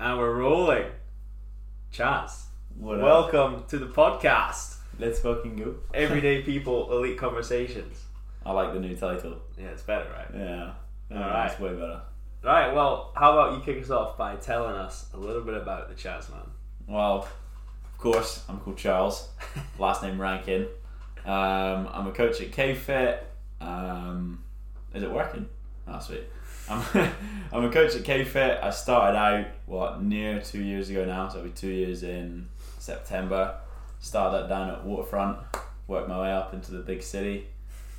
[0.00, 0.86] And we're rolling.
[1.92, 2.44] Chaz,
[2.78, 3.04] What up?
[3.04, 4.76] welcome to the podcast.
[4.98, 5.74] Let's fucking go.
[5.94, 8.02] Everyday People, Elite Conversations.
[8.46, 9.36] I like the new title.
[9.58, 10.26] Yeah, it's better, right?
[10.34, 10.64] Yeah.
[11.10, 11.50] All Yeah, right.
[11.50, 12.00] It's way better.
[12.42, 15.88] Right, well, how about you kick us off by telling us a little bit about
[15.90, 16.40] the Chaz man?
[16.86, 17.28] Well,
[17.92, 19.28] of course, I'm called Charles.
[19.78, 20.66] Last name Rankin.
[21.26, 23.18] Um, I'm a coach at KFit.
[23.60, 24.42] Um,
[24.94, 25.46] is it working?
[25.86, 26.24] Oh, sweet.
[26.70, 26.82] I'm,
[27.52, 28.62] I'm a coach at KFit.
[28.62, 32.48] I started out, what, near two years ago now, so it'll be two years in
[32.78, 33.56] September.
[34.00, 35.38] Started that down at Waterfront,
[35.86, 37.46] worked my way up into the big city,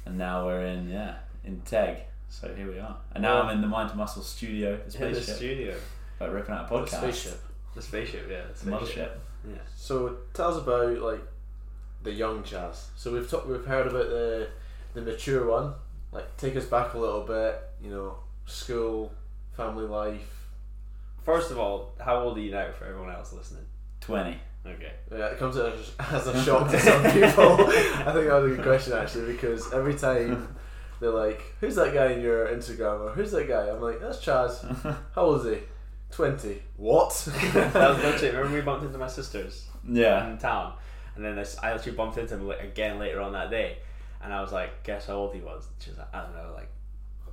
[0.05, 1.98] and now we're in, yeah, in Teg.
[2.30, 2.96] So here we are.
[3.13, 5.76] And now Well- I'm in the Mind to Muscle studio, the In the spaceship, studio.
[6.20, 6.98] like ripping out a The podcast.
[6.98, 7.41] spaceship.
[7.76, 8.41] The spaceship, yeah.
[8.44, 9.16] The It's a spaceship.
[9.46, 9.52] mothership.
[9.54, 9.62] Yeah.
[9.76, 11.22] So tell us about like
[12.04, 12.85] the young Chaz.
[12.96, 14.48] So we've talked, we've heard about the
[14.94, 15.74] the mature one.
[16.12, 17.62] Like take us back a little bit.
[17.82, 18.16] You know,
[18.52, 19.12] school,
[19.55, 20.48] family life.
[21.23, 23.66] First of all, how old are you now for everyone else listening?
[24.02, 24.38] 20.
[24.66, 24.91] Okay.
[25.12, 27.66] Yeah, it comes as a, as a shock to some people.
[27.66, 30.55] I think that was a good question actually because every time
[30.99, 34.20] they're like, "Who's that guy in your Instagram?" or "Who's that guy?" I'm like, "That's
[34.20, 34.62] Chaz.
[35.16, 35.63] How old is he?
[36.12, 36.62] 20.
[36.77, 37.10] What?
[37.54, 39.68] That was literally, remember we bumped into my sisters?
[39.88, 40.29] Yeah.
[40.29, 40.74] in town,
[41.16, 43.77] and then I actually bumped into him again later on that day,
[44.22, 46.52] and I was like, "Guess how old he was?" She was like, "I don't know,
[46.54, 46.70] like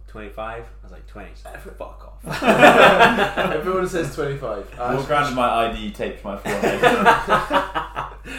[0.09, 1.43] 25." I was like, "20." She's
[1.79, 2.43] "Fuck off."
[3.55, 4.75] Everyone says 25.
[4.79, 6.83] Uh, Walk around with my ID taped to my forehead.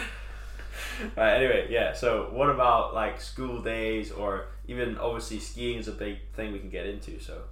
[1.16, 1.34] right.
[1.36, 1.92] Anyway, yeah.
[1.92, 6.58] So, what about like school days, or even obviously skiing is a big thing we
[6.58, 7.20] can get into.
[7.20, 7.42] So,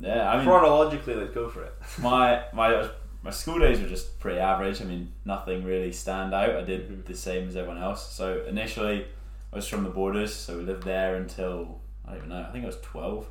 [0.00, 1.74] yeah, I mean, chronologically, let's go for it.
[2.00, 2.88] my my
[3.22, 4.80] my school days were just pretty average.
[4.80, 6.50] I mean, nothing really stand out.
[6.54, 7.04] I did Mhm.
[7.06, 8.12] the same as everyone else.
[8.12, 9.06] So initially,
[9.52, 12.46] I was from the borders, so we lived there until I don't even know.
[12.48, 13.26] I think I was twelve,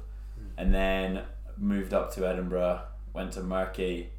[0.58, 1.24] and then
[1.58, 2.82] moved up to Edinburgh.
[3.14, 4.10] Went to Murky,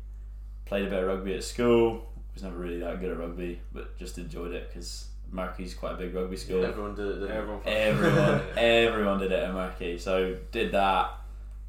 [0.65, 2.11] played a bit of rugby at school.
[2.35, 5.97] Was never really that good at rugby, but just enjoyed it because Murky's quite a
[5.97, 6.65] big rugby school.
[6.65, 7.31] Everyone did it.
[7.31, 9.99] Everyone, Everyone, everyone did it at Murky.
[9.99, 11.11] So did that.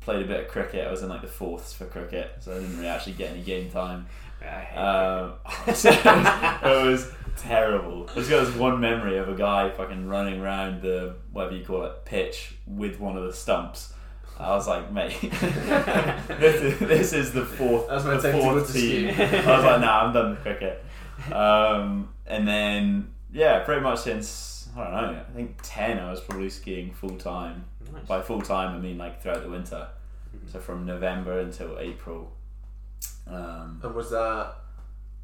[0.01, 0.87] Played a bit of cricket.
[0.87, 3.41] I was in like the fourths for cricket, so I didn't really actually get any
[3.41, 4.05] game time.
[4.41, 5.33] I hate Um,
[5.67, 8.07] it was terrible.
[8.11, 11.65] I just got this one memory of a guy fucking running around the whatever you
[11.65, 13.93] call it pitch with one of the stumps.
[14.39, 18.67] I was like, mate, this, is, this is the fourth, That's my the time fourth
[18.67, 19.11] to team.
[19.13, 19.23] ski.
[19.23, 20.83] I was like, nah, I'm done with cricket.
[21.33, 26.21] Um, and then yeah, pretty much since I don't know, I think ten, I was
[26.21, 27.65] probably skiing full time.
[27.91, 28.05] Nice.
[28.05, 29.87] By full time, I mean like throughout the winter.
[30.45, 32.31] So from November until April.
[33.25, 34.55] Um, And was that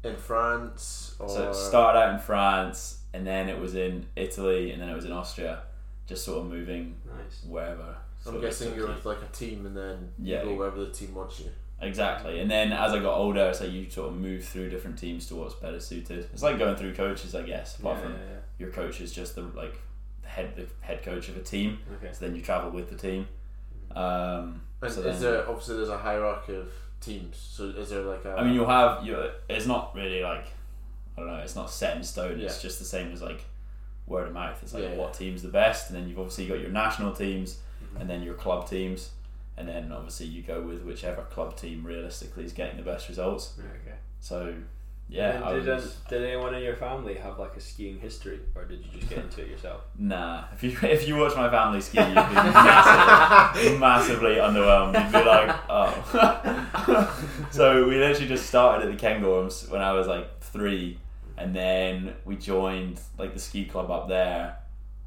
[0.02, 1.28] in France or?
[1.28, 4.94] so it started out in France, and then it was in Italy, and then it
[4.94, 5.62] was in Austria.
[6.08, 7.44] Just sort of moving Nice.
[7.48, 7.96] wherever.
[8.26, 10.42] I'm guessing you're with like a team, and then Yeah.
[10.42, 11.50] you go wherever the team wants you.
[11.80, 15.26] Exactly, and then as I got older, so you sort of move through different teams
[15.28, 16.28] to what's better suited.
[16.32, 17.78] It's like going through coaches, I guess.
[17.78, 18.18] Apart Yeah, from yeah,
[18.58, 19.74] your coach is just the like
[20.22, 21.78] the head the head coach of a team.
[21.96, 22.12] Okay.
[22.12, 23.26] so then you travel with the team.
[23.94, 27.36] Um, And so is then- there obviously there's a hierarchy of teams?
[27.36, 28.30] So is there like a?
[28.38, 29.16] I mean, you'll have you.
[29.48, 30.46] It's not really like
[31.16, 31.36] I don't know.
[31.38, 32.40] It's not set in stone.
[32.40, 33.44] It's just the same as like
[34.06, 34.58] word of mouth.
[34.62, 37.58] It's like Yeah, what team's the best, and then you've obviously got your national teams,
[37.98, 39.10] and then your club teams,
[39.56, 43.54] and then obviously you go with whichever club team realistically is getting the best results.
[43.58, 43.96] Okay.
[44.20, 44.54] So
[45.08, 48.64] yeah, did, was, um, did anyone in your family have like a skiing history, or
[48.64, 49.82] did you just get into it yourself?
[49.98, 50.44] nah.
[50.54, 54.94] If you if you watch my family ski, you'd be massively, massively underwhelmed.
[54.94, 57.46] You'd be like, oh.
[57.50, 60.98] so we literally just started at the Cairngorms when I was like three,
[61.36, 64.56] and then we joined like the ski club up there,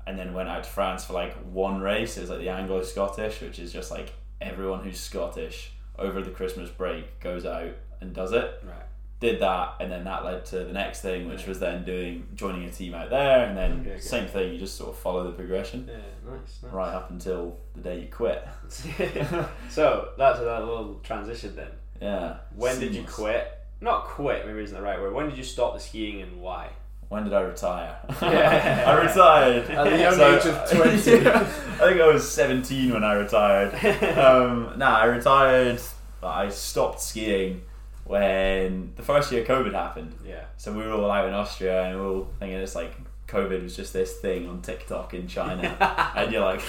[0.08, 2.18] and then went out to France for like one race.
[2.18, 6.32] It was like the Anglo Scottish, which is just like everyone who's Scottish over the
[6.32, 8.64] Christmas break goes out and does it.
[8.66, 8.84] Right.
[9.20, 12.66] Did that, and then that led to the next thing, which was then doing joining
[12.66, 14.00] a team out there, and then Okay, okay.
[14.00, 14.54] same thing.
[14.54, 15.96] You just sort of follow the progression Yeah.
[16.32, 16.60] Nice.
[16.62, 16.72] nice.
[16.72, 18.48] right up until the day you quit.
[19.70, 21.72] so that's a little transition then.
[22.02, 22.38] Yeah.
[22.56, 23.52] When did you quit?
[23.82, 25.14] Not quit, maybe isn't the right word.
[25.14, 26.70] When did you stop the skiing and why?
[27.10, 27.96] When did I retire?
[28.22, 28.84] Yeah.
[28.88, 31.28] I retired At the young age of 20.
[31.30, 33.74] I think I was 17 when I retired.
[34.18, 35.80] Um, nah, I retired.
[36.22, 37.62] I stopped skiing
[38.04, 40.16] when the first year COVID happened.
[40.26, 40.46] Yeah.
[40.58, 42.94] So we were all out in Austria and we were all thinking it's like
[43.28, 45.76] COVID was just this thing on TikTok in China.
[46.16, 46.68] and you're like,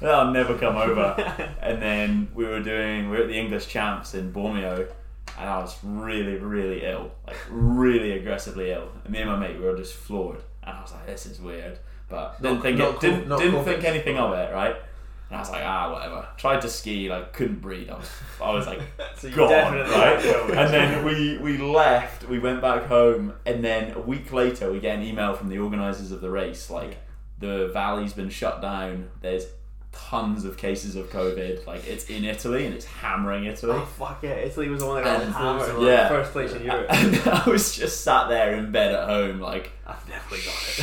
[0.00, 1.14] that'll never come over.
[1.60, 4.88] And then we were doing, we were at the English Champs in Bormio
[5.38, 8.88] and I was really, really ill, like really aggressively ill.
[9.04, 10.42] And me and my mate we were just floored.
[10.62, 11.78] And I was like, this is weird.
[12.08, 13.64] But didn't Not- think, not it, co- didn't, didn't COVID.
[13.64, 14.76] think anything of it, right?
[15.30, 16.28] And I was like, ah, whatever.
[16.36, 17.88] Tried to ski, like couldn't breathe.
[17.90, 18.10] I was,
[18.42, 18.80] I was like,
[19.16, 20.58] So gone, definitely right?
[20.64, 22.28] and then we we left.
[22.28, 25.58] We went back home, and then a week later, we get an email from the
[25.58, 26.98] organisers of the race, like
[27.38, 29.08] the valley's been shut down.
[29.22, 29.46] There's
[29.94, 31.66] tons of cases of COVID.
[31.66, 33.76] Like it's in Italy, and it's hammering Italy.
[33.76, 34.30] Oh fuck yeah!
[34.30, 35.82] Italy was the one that got And- hammered.
[35.82, 36.08] yeah.
[36.08, 36.86] First place in Europe.
[36.90, 40.74] And I was just sat there in bed at home, like I've definitely got it.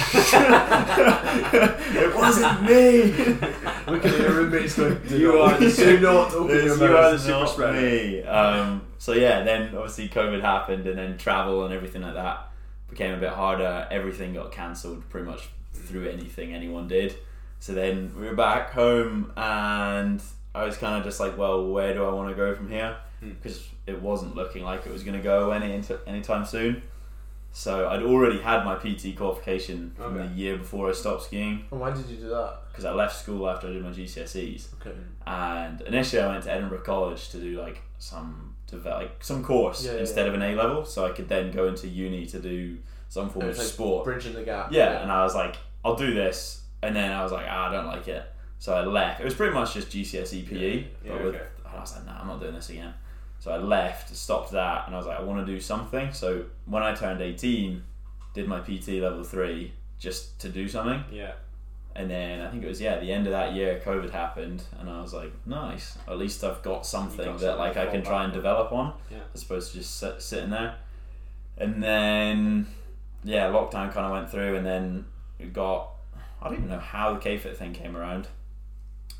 [1.96, 3.12] it wasn't me.
[3.92, 6.86] Looking at your roommates going, do You are the do not open your was you
[6.86, 7.20] are the mouth.
[7.22, 7.82] super not spreader.
[7.82, 8.24] me.
[8.24, 12.48] Um, so yeah, then obviously COVID happened, and then travel and everything like that
[12.90, 13.88] became a bit harder.
[13.90, 17.16] Everything got cancelled pretty much through anything anyone did.
[17.62, 20.20] So then we were back home, and
[20.56, 22.98] I was kind of just like, well, where do I want to go from here?
[23.20, 23.30] Hmm.
[23.42, 26.82] Because it wasn't looking like it was going to go any anytime soon.
[27.54, 30.28] So I'd already had my PT qualification from Okay.
[30.28, 32.60] the year before I stopped skiing And why did you do that?
[32.72, 34.68] because I left school after I did my GCSEs.
[34.80, 34.96] Okay.
[35.28, 39.86] And initially, I went to Edinburgh College to do like some develop, like some course
[39.86, 40.30] Yeah, yeah, instead yeah.
[40.30, 42.78] of an A level, so I could then go into uni to do
[43.10, 44.06] some form It of was like sport.
[44.06, 44.72] Bridging the gap.
[44.72, 47.72] Yeah, and I was like, I'll do this, and then I was like, ah, I
[47.72, 48.24] don't like it,
[48.60, 49.22] so I left.
[49.22, 51.46] It was pretty much just GCSE PE, Yeah, but yeah, with, okay.
[51.66, 52.94] and I was like, nah, I'm not doing this again.
[53.40, 56.14] So I left, stopped that, and I was like, I want to do something.
[56.14, 57.84] So when I turned 18,
[58.34, 61.04] did my PT level three just to do something.
[61.12, 61.34] Yeah.
[61.94, 64.90] And then I think it was yeah the end of that year COVID happened and
[64.90, 68.24] I was like nice at least I've got something got that like I can try
[68.24, 69.18] and develop on Yeah.
[69.34, 70.76] as opposed to just sit, sitting there
[71.58, 72.68] and then
[73.26, 75.04] yeah lockdown kind of went through and then
[75.38, 75.91] we got
[76.42, 78.28] I don't even know how the K-Fit thing came around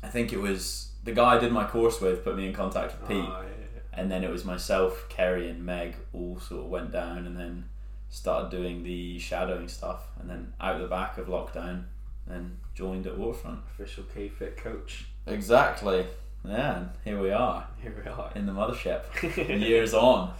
[0.02, 2.98] I think it was the guy I did my course with put me in contact
[2.98, 6.70] with Pete Oh, yeah, and then it was myself, Kerry, and Meg all sort of
[6.70, 7.66] went down and then
[8.08, 10.08] started doing the shadowing stuff.
[10.20, 11.84] And then out the back of lockdown,
[12.26, 13.60] then joined at Waterfront.
[13.74, 15.04] Official K Fit coach.
[15.26, 16.04] Exactly.
[16.44, 18.32] Yeah, and here we are Here we are.
[18.34, 19.02] in the mothership,
[19.60, 20.32] years on.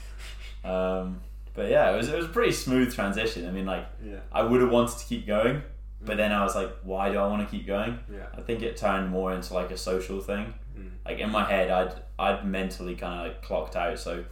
[0.65, 1.21] Um,
[1.55, 3.47] but yeah, it was it was a pretty smooth transition.
[3.47, 4.19] I mean, like Yeah.
[4.33, 5.63] I would have wanted to keep going,
[6.05, 7.99] but then I was like, why do I want to keep going?
[8.13, 8.27] Yeah.
[8.37, 10.53] I think it turned more into like a social thing.
[10.79, 10.91] Mm.
[11.05, 13.99] Like in my head, I'd I'd mentally kind of like clocked out.
[13.99, 14.25] So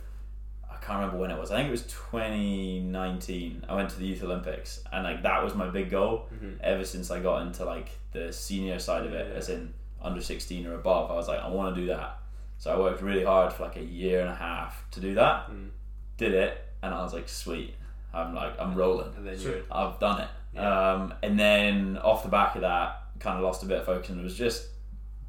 [0.71, 1.51] I can't remember when it was.
[1.51, 3.65] I think it was 2019.
[3.69, 6.29] I went to the Youth Olympics, and like that was my big goal.
[6.35, 6.61] Mhm.
[6.61, 9.37] Ever since I got into like the senior side of it, Yeah.
[9.39, 12.19] as in under 16 or above, I was like, I want to do that.
[12.59, 15.51] So I worked really hard for like a year and a half to do that.
[15.51, 15.71] Mm.
[16.17, 17.75] Did it, and I was like, sweet.
[18.13, 19.13] I'm like I'm rolling.
[19.17, 19.57] And then Sure.
[19.57, 19.63] you're.
[19.71, 20.29] I've done it.
[20.55, 20.93] Yeah.
[20.93, 24.11] Um, and then off the back of that, kind of lost a bit of focus
[24.11, 24.67] and was just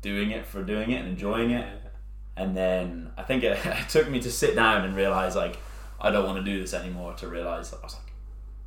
[0.01, 1.67] doing it for doing it and enjoying it.
[2.35, 5.57] And then I think it, it took me to sit down and realize like
[5.99, 7.13] I don't want to do this anymore.
[7.15, 8.13] To realize I was like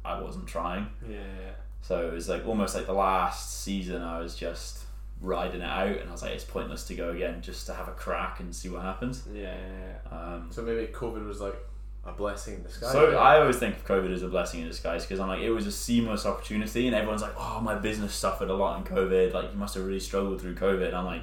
[0.05, 0.89] I wasn't trying.
[1.09, 1.17] Yeah.
[1.17, 1.51] yeah.
[1.83, 4.85] So it was like almost like the last season I was just
[5.21, 7.89] riding it out, and I was like it's pointless to go again just to have
[7.89, 9.25] a crack and see what happens.
[9.33, 9.43] Yeah.
[9.43, 9.95] Yeah.
[10.13, 10.19] yeah.
[10.35, 11.57] Um, So maybe COVID was like
[12.07, 12.93] a blessing in disguise.
[12.93, 13.17] So yeah.
[13.19, 15.67] I always think of COVID as a blessing in disguise because I'm like it was
[15.67, 19.53] a seamless opportunity and everyone's like oh my business suffered a lot in COVID like
[19.53, 21.23] you must have really struggled through COVID I'm like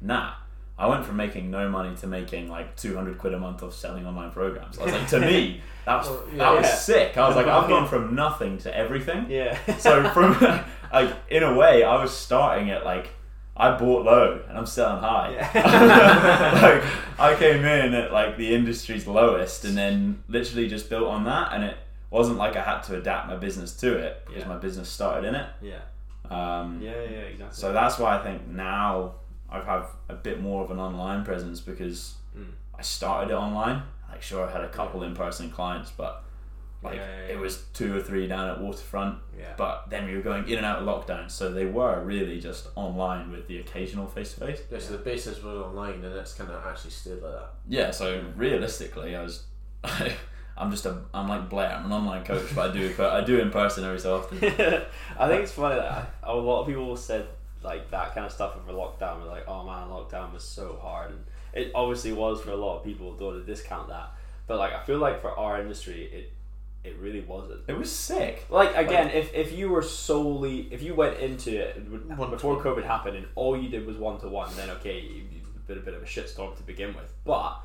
[0.00, 0.32] nah
[0.78, 4.06] I went from making no money to making like 200 quid a month of selling
[4.06, 6.74] online programs I was like to me that was Well, that was yeah.
[6.76, 9.58] sick I was like I've gone from nothing to everything Yeah.
[9.76, 10.32] so from
[10.92, 13.10] like in a way I was starting at like
[13.56, 15.32] I bought low and I'm selling high.
[15.34, 15.50] Yeah.
[16.62, 16.82] like
[17.20, 21.52] I came in at like the industry's lowest and then literally just built on that
[21.52, 21.76] and it
[22.10, 24.48] wasn't like I had to adapt my business to it because Yeah.
[24.48, 25.46] my business started in it.
[25.60, 25.80] yeah.
[26.30, 26.92] Um, Yeah.
[26.92, 27.18] Yeah.
[27.32, 27.54] Exactly.
[27.54, 29.14] So that's why I think now
[29.50, 32.46] I have a bit more of an online presence because Mm.
[32.78, 33.82] I started it online.
[34.10, 36.24] Like sure I had a couple in person clients but
[36.82, 39.52] like Yeah, yeah, it was two or three down at Waterfront Yeah.
[39.56, 42.68] but then we were going in and out of lockdown, so they were really just
[42.74, 44.60] online with the occasional face to face.
[44.70, 47.50] Yeah, so the basis was online, and it's kind of actually stayed like that.
[47.68, 49.44] Yeah, so realistically, I was,
[50.56, 51.70] I'm just a, I'm like Blair.
[51.74, 54.38] I'm an online coach, but I do, but I do in person every so often.
[55.18, 57.26] I think it's funny that I- a lot of people said
[57.62, 59.20] like that kind of stuff over lockdown.
[59.22, 61.24] Were like, "Oh man, lockdown was so hard," and
[61.54, 63.14] it obviously was for a lot of people.
[63.16, 64.10] Don't to discount that,
[64.46, 66.32] but like I feel like for our industry, it
[66.84, 67.60] it really wasn't.
[67.68, 68.46] It was sick.
[68.50, 71.88] Like again, if, if you were solely if you went into it
[72.30, 75.40] before COVID happened and all you did was one to one, then okay, you, you
[75.56, 77.12] a bit a bit of a shitstorm to begin with.
[77.24, 77.56] But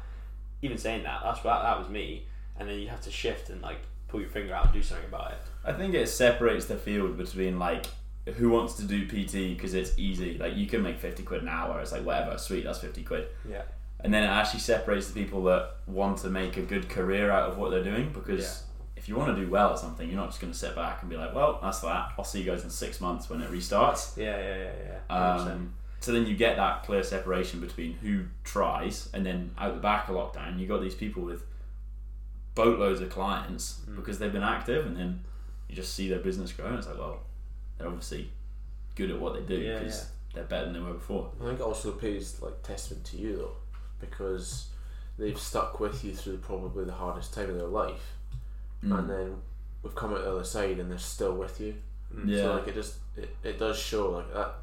[0.62, 2.26] even saying that, that's that, that was me,
[2.60, 5.08] and then you have to shift and like pull your finger out and do something
[5.08, 5.38] about it.
[5.66, 7.88] I think it separates the field between like
[8.36, 10.38] who wants to do PT because it's easy.
[10.38, 11.80] Like you can make fifty quid an hour.
[11.82, 13.28] It's like whatever, sweet, that's fifty quid.
[13.50, 13.64] Yeah.
[14.02, 17.50] and then it actually separates the people that want to make a good career out
[17.50, 18.67] of what they're doing because Yeah.
[19.08, 21.02] If you want to do well at something you're not just going to sit back
[21.02, 22.12] and be like well that's that.
[22.18, 24.18] I'll see you guys in six months when it restarts.
[24.18, 24.72] Yeah, yeah, yeah,
[25.10, 25.34] yeah.
[25.54, 29.80] um, so then you get that clear separation between who tries and then out the
[29.80, 31.44] back of lockdown you got these people with
[32.56, 33.96] boatloads of clients Mm.
[33.96, 35.22] because they've been active and then
[35.70, 37.22] you just see their business grow and it's like well
[37.78, 38.30] they're obviously
[38.96, 41.32] good at what they do Yeah, because they're better than they were before.
[41.42, 43.56] I think it also pays like testament to you though,
[44.00, 44.68] because
[45.18, 48.17] they've stuck with you through probably the hardest time of their life,
[48.84, 49.00] Mm.
[49.00, 49.36] and then
[49.84, 51.76] we've come out the other side and they're still with you.
[52.26, 54.54] yeah So like it just it, it does show like that.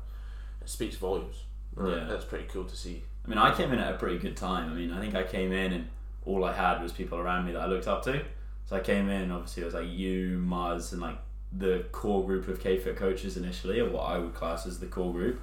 [0.63, 1.43] It speaks volumes.
[1.77, 2.05] And Yeah.
[2.05, 3.03] that's pretty cool to see.
[3.25, 4.71] I mean, I came in at a pretty good time.
[4.71, 5.89] I mean, I think I came in and
[6.25, 8.23] all I had was people around me that I looked up to.
[8.67, 11.19] So I came in, obviously, it was like you, Muzz, and like
[11.53, 15.13] the core group of K-Fit coaches initially, or what I would class as the core
[15.13, 15.41] group.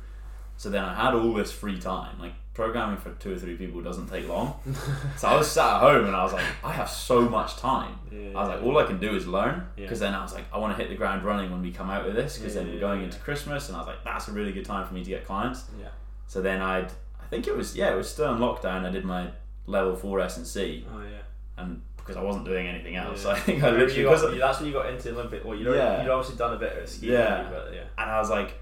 [0.57, 2.19] So then I had all this free time.
[2.19, 4.59] Like, programming for two or three people doesn't take long.
[5.17, 7.95] so I was sat at home and I was like, I have so much time.
[8.11, 9.67] Yeah, I was like, all I can do is learn.
[9.77, 9.83] Yeah.
[9.85, 11.89] Because then I was like, I want to hit the ground running when we come
[11.89, 12.37] out of this.
[12.37, 13.05] Because Yeah, then we're going yeah.
[13.05, 15.25] into Christmas, and I was like, that's a really good time for me to get
[15.25, 15.63] clients.
[15.79, 15.87] yeah.
[16.27, 16.85] So then I'd,
[17.21, 18.85] I think it was, yeah, it was still in lockdown.
[18.85, 19.29] I did my
[19.65, 21.17] level four S and C, Oh yeah.
[21.63, 23.31] and because I wasn't doing anything else, Yeah.
[23.33, 25.45] I think I literally, got, that's when you got into Olympic.
[25.45, 26.01] Well, you'd, Yeah.
[26.03, 27.47] you'd obviously done a bit of skiing, Yeah.
[27.49, 27.83] but yeah.
[27.97, 28.55] and I was like,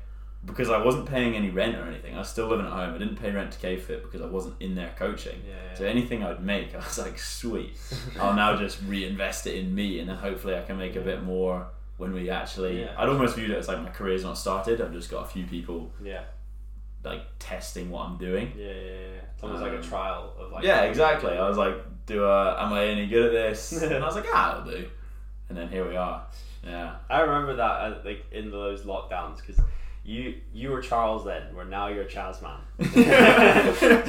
[0.46, 2.96] because I wasn't paying any rent or anything, I was still living at home.
[2.96, 5.42] I didn't pay rent to KFit because I wasn't in there coaching.
[5.48, 5.76] Yeah.
[5.76, 7.74] So anything I'd make, I was like, sweet.
[8.20, 11.24] I'll now just reinvest it in me, and then hopefully I can make a bit
[11.24, 11.68] more
[11.98, 12.82] when we actually.
[12.82, 12.94] Yeah.
[12.98, 14.80] I'd almost viewed it as like my career's not started.
[14.82, 16.24] I've just got a few people yeah.
[17.04, 18.54] like testing what I'm doing.
[18.56, 19.22] Yeah, yeah, yeah.
[19.34, 20.64] It's almost like Um, a trial of like.
[20.64, 21.32] yeah, exactly.
[21.38, 23.72] I was like, do I, am I any good at this?
[23.82, 24.88] and I was like, ah, I'll do.
[25.50, 26.24] And then here we are.
[26.64, 26.96] Yeah.
[27.10, 29.60] I remember that uh, like in those lockdowns because
[30.04, 32.58] you you were Charles then, where now you're Chaz man.
[32.80, 33.06] Do you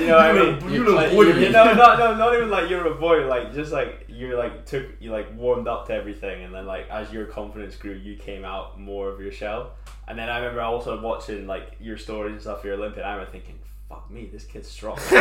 [0.08, 0.54] know what I You mean?
[0.54, 1.22] little- you little like, boy.
[1.24, 3.26] You, you know, not no, not even like you're a boy.
[3.26, 6.88] Like just like you're like took you like warmed up to everything, and then like
[6.90, 9.72] as your confidence grew, you came out more of your shell.
[10.08, 13.04] And then I remember also watching like your stories and stuff for your Olympic.
[13.04, 13.58] I remember thinking.
[13.90, 14.96] Fuck me, this kid's strong.
[15.10, 15.14] I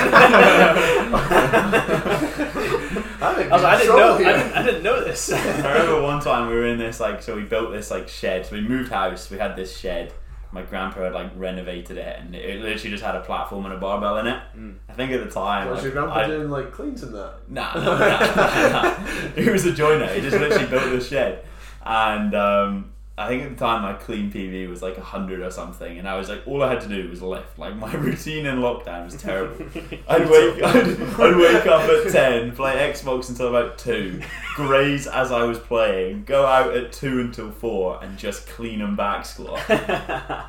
[3.35, 4.13] think was like, I didn't know.
[4.13, 5.31] I didn't, I didn't know this.
[5.31, 8.45] I remember one time we were in this like so we built this like shed.
[8.45, 9.29] So we moved house.
[9.31, 10.13] We had this shed.
[10.51, 13.73] My grandpa had like renovated it, and it, it literally just had a platform and
[13.75, 14.39] a barbell in it.
[14.57, 14.75] Mm.
[14.89, 17.35] I think at the time, Was like, your grandpa I- doing like cleans and that?
[17.47, 18.95] Nah, nah, nah, nah.
[19.35, 20.07] he was a joiner.
[20.07, 21.45] He just literally built this shed,
[21.85, 25.99] and um, I think at the time my clean PB was like hundred or something,
[25.99, 27.59] and I was like, all I had to do was lift.
[27.59, 29.65] Like my routine in lockdown was terrible.
[30.07, 34.21] I'd wake, I'd, I'd wake up at ten, play Xbox until about two,
[34.55, 38.95] graze as I was playing, go out at two until four, and just clean and
[38.95, 39.69] back squat.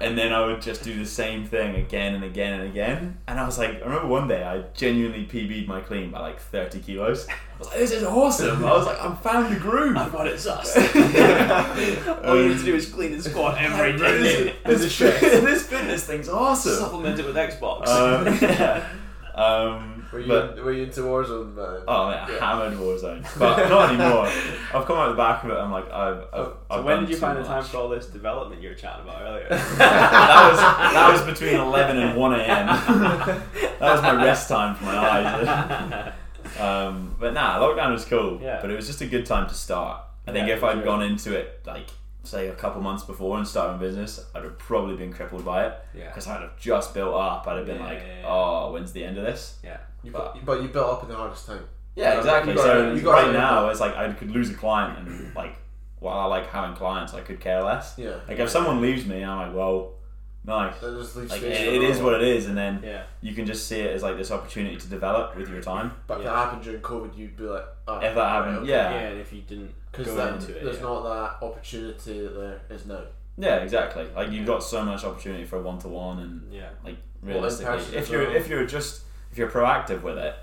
[0.01, 3.19] And then I would just do the same thing again and again and again.
[3.27, 6.39] And I was like, I remember one day I genuinely PB'd my clean by like
[6.39, 7.27] 30 kilos.
[7.61, 8.65] I was like, this is awesome.
[8.65, 9.95] I was like, I've found the groove.
[9.95, 10.75] I've got it sus.
[12.25, 14.57] All you need to do is clean and squat every day.
[14.65, 16.77] this, this, this fitness thing's awesome.
[16.77, 17.87] Supplement it with Xbox.
[17.87, 18.89] Um, yeah.
[19.35, 21.83] Um, Were you but, in, were you into Warzone, man?
[21.87, 22.39] oh man, Yeah.
[22.45, 23.25] hammered Warzone.
[23.39, 24.27] But not anymore.
[24.75, 25.55] I've come out the back of it.
[25.55, 26.19] I'm like, I've.
[26.33, 28.71] I've, so I've when did you too find the time for all this development you
[28.71, 29.49] were chatting about earlier?
[29.51, 32.67] that was that was between eleven and one a.m.
[32.67, 36.13] that was my rest time for my eyes.
[36.59, 38.41] Um, but nah, lockdown was cool.
[38.43, 38.61] Yeah.
[38.61, 40.03] But it was just a good time to start.
[40.27, 40.85] I think Yeah, if i had sure.
[40.85, 41.89] gone into it like
[42.23, 45.67] say a couple months before and started a business, I'd have probably been crippled by
[45.67, 46.07] it yeah.
[46.09, 47.47] because I'd have just built up.
[47.47, 48.27] I'd have been Yeah, like, yeah, yeah.
[48.29, 49.59] oh, when's the end of this?
[49.65, 49.79] Yeah.
[50.03, 51.65] You But- but, but you built up in the hardest time.
[51.97, 52.55] Yeah, You exactly.
[52.55, 55.57] got- so you got right now, it's like I could lose a client and like
[55.99, 57.95] while I like having clients, I could care less.
[57.99, 58.17] Yeah.
[58.29, 59.95] Like if someone leaves me, I'm like, well,
[60.45, 60.79] nice.
[60.81, 63.03] That just leaves Like space it, it is what it is, and then Yeah.
[63.21, 65.93] you can just see it as like this opportunity to develop with your time.
[66.07, 66.31] But if Yeah.
[66.31, 68.91] that happened during COVID, you'd be like, oh, If that happened, yeah.
[68.91, 70.83] Yeah, and if you didn't Because go then into it, there's yeah.
[70.83, 73.01] not that opportunity that there is now.
[73.37, 74.07] Yeah, exactly.
[74.15, 76.69] Like you've got so much opportunity for one to one, and Yeah.
[76.85, 78.37] like realistically, person if you're well.
[78.37, 80.35] if you're just if you're proactive with it,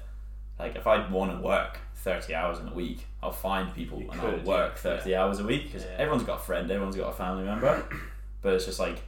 [0.60, 4.10] like if I want to work thirty hours in a week, I'll find people You
[4.12, 4.82] and could, I'll work yeah.
[4.82, 5.96] thirty hours a week because Yeah.
[5.98, 7.84] everyone's got a friend, everyone's got a family member,
[8.42, 9.02] but it's just like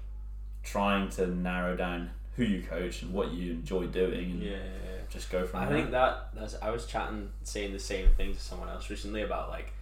[0.71, 4.51] trying to narrow down who you coach and what you enjoy doing, and Yeah.
[4.51, 4.91] yeah, yeah.
[5.09, 5.69] just go from there.
[5.69, 5.79] I there.
[5.81, 9.49] think that that's, I was chatting, saying the same thing to someone else recently about
[9.49, 9.73] like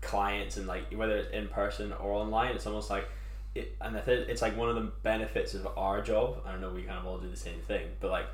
[0.00, 2.54] clients and like whether it's in person or online.
[2.54, 3.08] It's almost like
[3.54, 6.42] it, and I think it's like one of the benefits of our job.
[6.46, 8.26] I don't know, we kind of all do the same thing, but like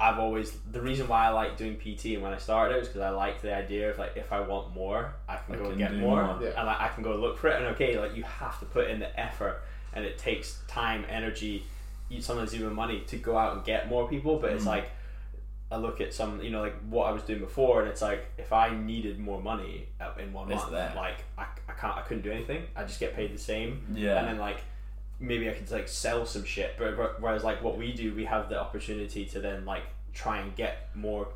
[0.00, 2.88] I've always the reason why I like doing PT and when I started it was
[2.88, 5.62] because I liked the idea of like if I want more, I can I go
[5.64, 6.38] can and get more, more.
[6.42, 6.50] Yeah.
[6.56, 7.56] and like I can go look for it.
[7.56, 9.60] And okay, like you have to put in the effort,
[9.94, 11.64] and it takes time, energy,
[12.20, 14.38] sometimes even money to go out and get more people.
[14.38, 14.68] But it's Mm.
[14.68, 14.90] like
[15.70, 18.24] I look at some, you know, like what I was doing before, and it's like
[18.38, 20.92] if I needed more money uh, in one It's month, there.
[20.96, 22.62] like I, I can't, I couldn't do anything.
[22.74, 24.18] I just get paid the same, yeah.
[24.18, 24.60] and then like
[25.20, 26.76] maybe I could like sell some shit.
[26.78, 29.82] But but whereas like what we do, we have the opportunity to then like
[30.14, 31.28] try and get more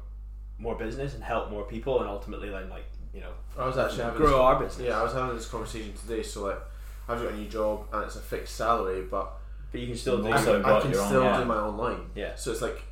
[0.59, 4.04] more business and help more people, and ultimately then like you know I was actually
[4.04, 4.87] having grow this, our business.
[4.88, 6.23] yeah, I was having this conversation today.
[6.23, 6.59] So like,
[7.09, 9.32] I've got a new job and it's a fixed salary, but
[9.71, 10.64] But you can still do I, it.
[10.64, 11.38] I can own, still yeah.
[11.38, 12.11] do my own line.
[12.14, 12.35] Yeah.
[12.37, 12.82] So it's like,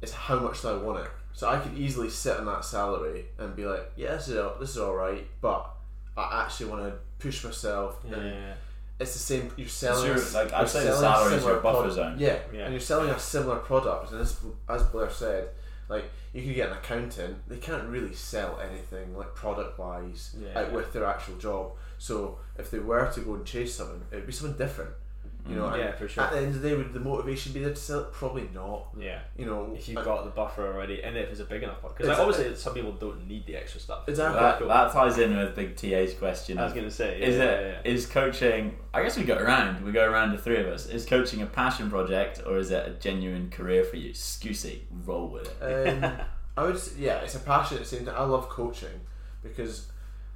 [0.00, 1.10] it's how much do I want it.
[1.34, 4.54] So I could easily sit on that salary and be like, yeah, this is all,
[4.60, 5.70] this is all right, but
[6.16, 7.98] I actually want to push myself.
[8.06, 8.54] Yeah, And yeah,
[9.00, 9.50] it's the same.
[9.56, 10.06] You're selling.
[10.06, 11.94] your- a- like, I'd say the salary is your buffer product.
[11.94, 12.16] zone.
[12.18, 12.38] Yeah.
[12.52, 12.64] Yeah.
[12.64, 14.12] and you're selling a similar product.
[14.12, 14.38] And as
[14.68, 15.48] as Blair said,
[15.88, 16.04] like
[16.34, 20.92] you could get an accountant, they can't really sell anything like product wise out with
[20.92, 21.72] their actual job.
[22.02, 24.90] So if they were to go and chase something, it'd be something different.
[25.48, 25.78] You know, Mm.
[25.78, 26.24] Yeah, for sure.
[26.24, 28.12] At the end of the day, would the motivation be there to sell it?
[28.12, 28.88] Probably not.
[28.98, 29.20] yeah.
[29.36, 31.92] You know, If you've got the buffer already, and if it's a big enough one,
[31.92, 34.08] because like, obviously some people don't need the extra stuff.
[34.08, 34.40] Exactly.
[34.40, 36.58] That, that ties in with Big TA's question.
[36.58, 38.12] I was gonna say, yeah, is yeah, it is yeah.
[38.14, 38.76] coaching?
[38.94, 39.84] I guess we go around.
[39.84, 40.86] We go around the three of us.
[40.86, 44.10] Is coaching a passion project or is it a genuine career for you?
[44.12, 46.04] Scusi, roll with it.
[46.04, 46.12] Um,
[46.56, 48.12] I would, s- yeah, it's a passion at the.
[48.12, 49.00] I love coaching
[49.42, 49.86] because,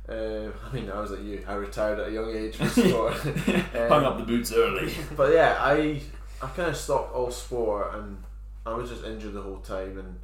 [0.09, 1.45] uh, I mean, I was like you.
[1.47, 3.15] I retired at a young age from sport.
[3.27, 4.93] Um, Hung up the boots early.
[5.17, 6.01] But yeah, I
[6.43, 8.23] I kind of stopped all sport and
[8.65, 10.19] I was just injured the whole time and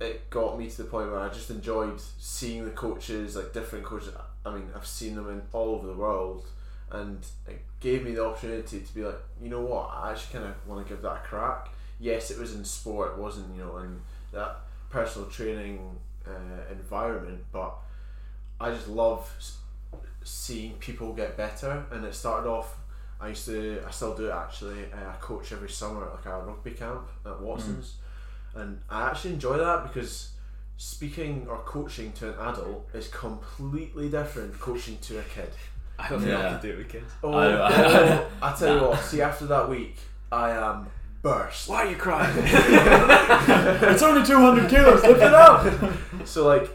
[0.00, 3.84] it got me to the point where I just enjoyed seeing the coaches, like different
[3.84, 4.14] coaches.
[4.44, 6.46] I mean, I've seen them in all over the world
[6.90, 10.50] and it gave me the opportunity to be like, you know what, I actually kind
[10.50, 11.68] of want to give that a crack.
[11.98, 14.00] Yes, it was in sport, it wasn't, you know, in
[14.32, 14.56] that
[14.88, 17.74] personal training uh, environment, but
[18.60, 19.30] I just love
[20.22, 21.84] seeing people get better.
[21.90, 22.76] And it started off.
[23.20, 24.84] I used to, I still do it actually.
[24.92, 27.96] Uh, I coach every summer at like a rugby camp at Watson's,
[28.54, 30.30] and I actually enjoy that because
[30.78, 35.50] speaking or coaching to an adult is completely different coaching to a kid.
[35.98, 37.12] I don't think I can do it with kids.
[37.22, 39.00] Oh, I- oh, I tell you what.
[39.00, 39.98] See, after that week,
[40.32, 40.86] I am
[41.20, 41.68] burst.
[41.68, 42.34] Why are you crying?
[42.38, 45.92] it's only 200 kilos, lift it up!
[46.24, 46.70] So like,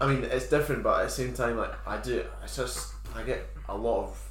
[0.00, 3.22] I mean, it's different, but at the same time, like I do, it's just I
[3.22, 4.24] get a lot of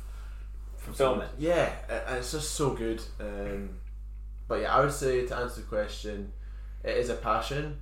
[0.77, 1.29] Fulfillment.
[1.37, 3.01] Yeah, a- and it's just so good.
[3.19, 3.69] Um,
[4.47, 6.31] but yeah, I would say to answer the question,
[6.83, 7.77] it is a passion,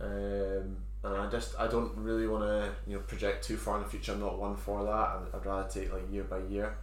[0.00, 3.82] um, and I just I don't really want to you know project too far in
[3.82, 4.12] the future.
[4.12, 4.90] I'm not one for that.
[4.90, 6.74] I'd, I'd rather take like year by year.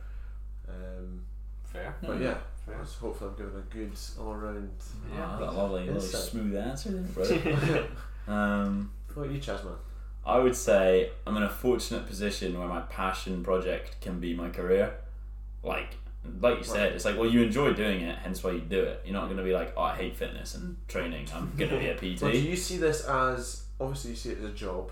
[0.69, 1.21] Um,
[1.63, 1.95] Fair.
[2.01, 2.21] but Hmm.
[2.23, 2.75] yeah, Fair.
[2.75, 4.69] that's- hopefully I'm giving a good all round.
[5.17, 7.87] Ah, that lovely, lovely smooth answer there, bro.
[8.33, 9.73] um, What about you, Chaz man?
[10.25, 14.49] I would say I'm in a fortunate position where my passion project can be my
[14.49, 14.95] career.
[15.63, 15.95] Like,
[16.41, 19.01] like you said, it's like well, you enjoy doing it, hence why you do it.
[19.05, 21.27] You're not going to be like, oh, I hate fitness and training.
[21.33, 22.21] I'm going to be a PT.
[22.21, 24.91] Well, do you see this as obviously you see it as a job?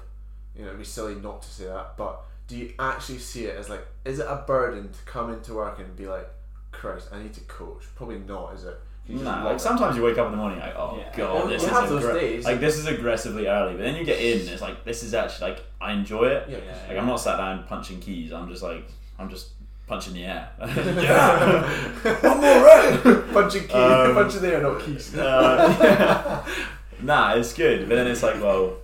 [0.56, 3.58] You know, it'd be silly not to say that, but do you actually see it
[3.58, 6.30] as like is it a burden to come into work and be like,
[6.72, 7.84] Christ, I need to coach?
[7.96, 8.80] Probably not, is it?
[9.08, 11.12] Nah, like sometimes you wake up in the morning like, oh Yeah.
[11.18, 12.46] god, this is have those aggre- days.
[12.46, 13.74] like this is aggressively early.
[13.74, 16.48] But then you get in, it's like this is actually like I enjoy it.
[16.50, 16.58] Yeah.
[16.66, 16.86] Yeah.
[16.88, 18.32] Like I'm not sat down punching keys.
[18.32, 18.86] I'm just like
[19.20, 19.50] I'm just
[19.88, 20.50] punching the air.
[20.62, 23.34] yeah, one more rep.
[23.34, 25.14] punching keys, Um, punching there, not keys.
[25.16, 26.46] Uh,
[27.02, 27.90] nah, it's good.
[27.90, 28.78] But then it's like, well,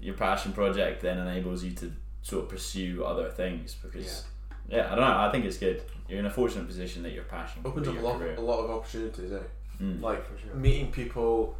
[0.00, 4.24] your passion project then enables you to sort of pursue other things because,
[4.68, 5.18] yeah, I don't know.
[5.18, 5.82] I think it's good.
[6.08, 8.34] You're in a fortunate position that your passion Opens up a lot, career.
[8.36, 9.38] a lot of opportunities, eh?
[9.82, 10.00] Mm.
[10.00, 10.54] Like For sure.
[10.54, 11.56] meeting people.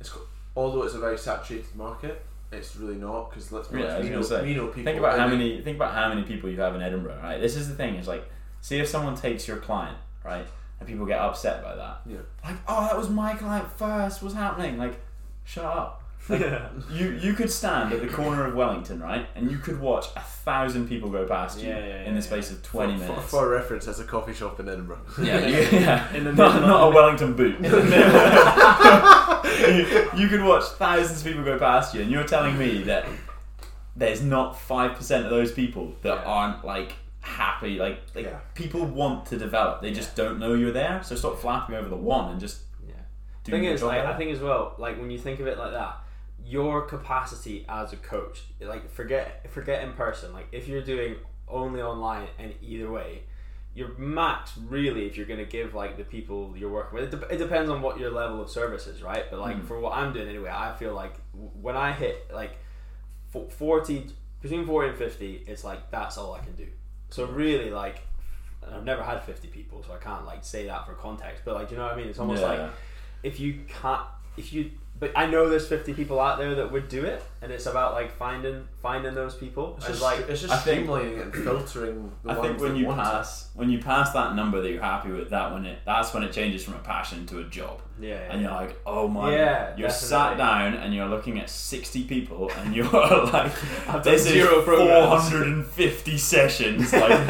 [0.00, 0.10] It's
[0.56, 4.08] although it's a very saturated market, it's really not because let's be Yeah, honest, was
[4.08, 4.42] we, know, say.
[4.46, 4.84] we know people.
[4.84, 5.60] Think about how every- many.
[5.62, 7.38] Think about how many people you have in Edinburgh, right?
[7.40, 7.94] This is the thing.
[7.96, 8.24] It's like,
[8.60, 10.46] see if someone takes your client, right,
[10.80, 12.00] and people get upset by that.
[12.06, 12.18] Yeah.
[12.44, 14.22] Like, oh, that was my client first.
[14.22, 14.78] What's happening?
[14.78, 14.98] Like,
[15.44, 16.01] shut up.
[16.28, 16.40] Like,
[16.92, 20.20] you you could stand at the corner of Wellington, right, and you could watch a
[20.20, 23.22] thousand people go past you Yeah, yeah, in the yeah, space of twenty for, minutes.
[23.24, 25.00] For, for reference, there's a coffee shop in Edinburgh.
[25.20, 26.14] yeah, you, yeah.
[26.14, 27.56] In the not, middle not a Wellington boot.
[29.58, 33.06] you, you could watch thousands of people go past you, and you're telling me that
[33.96, 36.24] there's not five percent of those people that Yeah.
[36.24, 37.78] aren't like happy.
[37.78, 38.38] Like, like Yeah.
[38.54, 41.02] people want to develop, they just don't know you're there.
[41.02, 42.94] So stop flapping over the one and just Yeah.
[43.44, 45.46] do thing your is, job like, I think as well, like when you think of
[45.46, 45.96] it like that,
[46.52, 50.32] your capacity as a coach, like forget forget in person.
[50.38, 51.16] Like if you're doing
[51.48, 53.10] only online and either way,
[53.74, 57.10] your max really, if you're going to give like the people you're working with, it,
[57.20, 59.24] dep- it depends on what your level of service is, right?
[59.30, 59.66] But like Mm.
[59.68, 62.52] for what I'm doing anyway, I feel like w- when I hit like
[63.30, 64.06] forty
[64.40, 66.66] between forty and fifty, it's like that's all I can do.
[67.10, 67.98] So really, like.
[68.64, 71.42] I've never had 50 people, so I can't like say that for context.
[71.44, 72.06] But like, do you know what I mean?
[72.06, 72.48] It's almost Yeah.
[72.52, 72.70] like
[73.24, 74.70] if you can't if you
[75.02, 77.92] but I know there's 50 people out there that would do it, and it's about
[77.94, 79.74] like finding finding those people.
[79.78, 82.76] It's and just, like it's just think- streamlining and filtering the I ones think when
[82.76, 83.04] you want it.
[83.04, 86.22] pass when you pass that number that you're happy with, that when it that's when
[86.22, 87.80] it changes from a passion to a job.
[88.00, 88.32] yeah, yeah.
[88.32, 89.32] And you're like, oh my!
[89.34, 90.06] Yeah, you're definitely.
[90.08, 93.52] sat down and you're looking at sixty people, and you're like,
[93.88, 95.22] I've done this is zero four programs.
[95.28, 96.92] hundred and fifty sessions.
[96.92, 97.10] Like,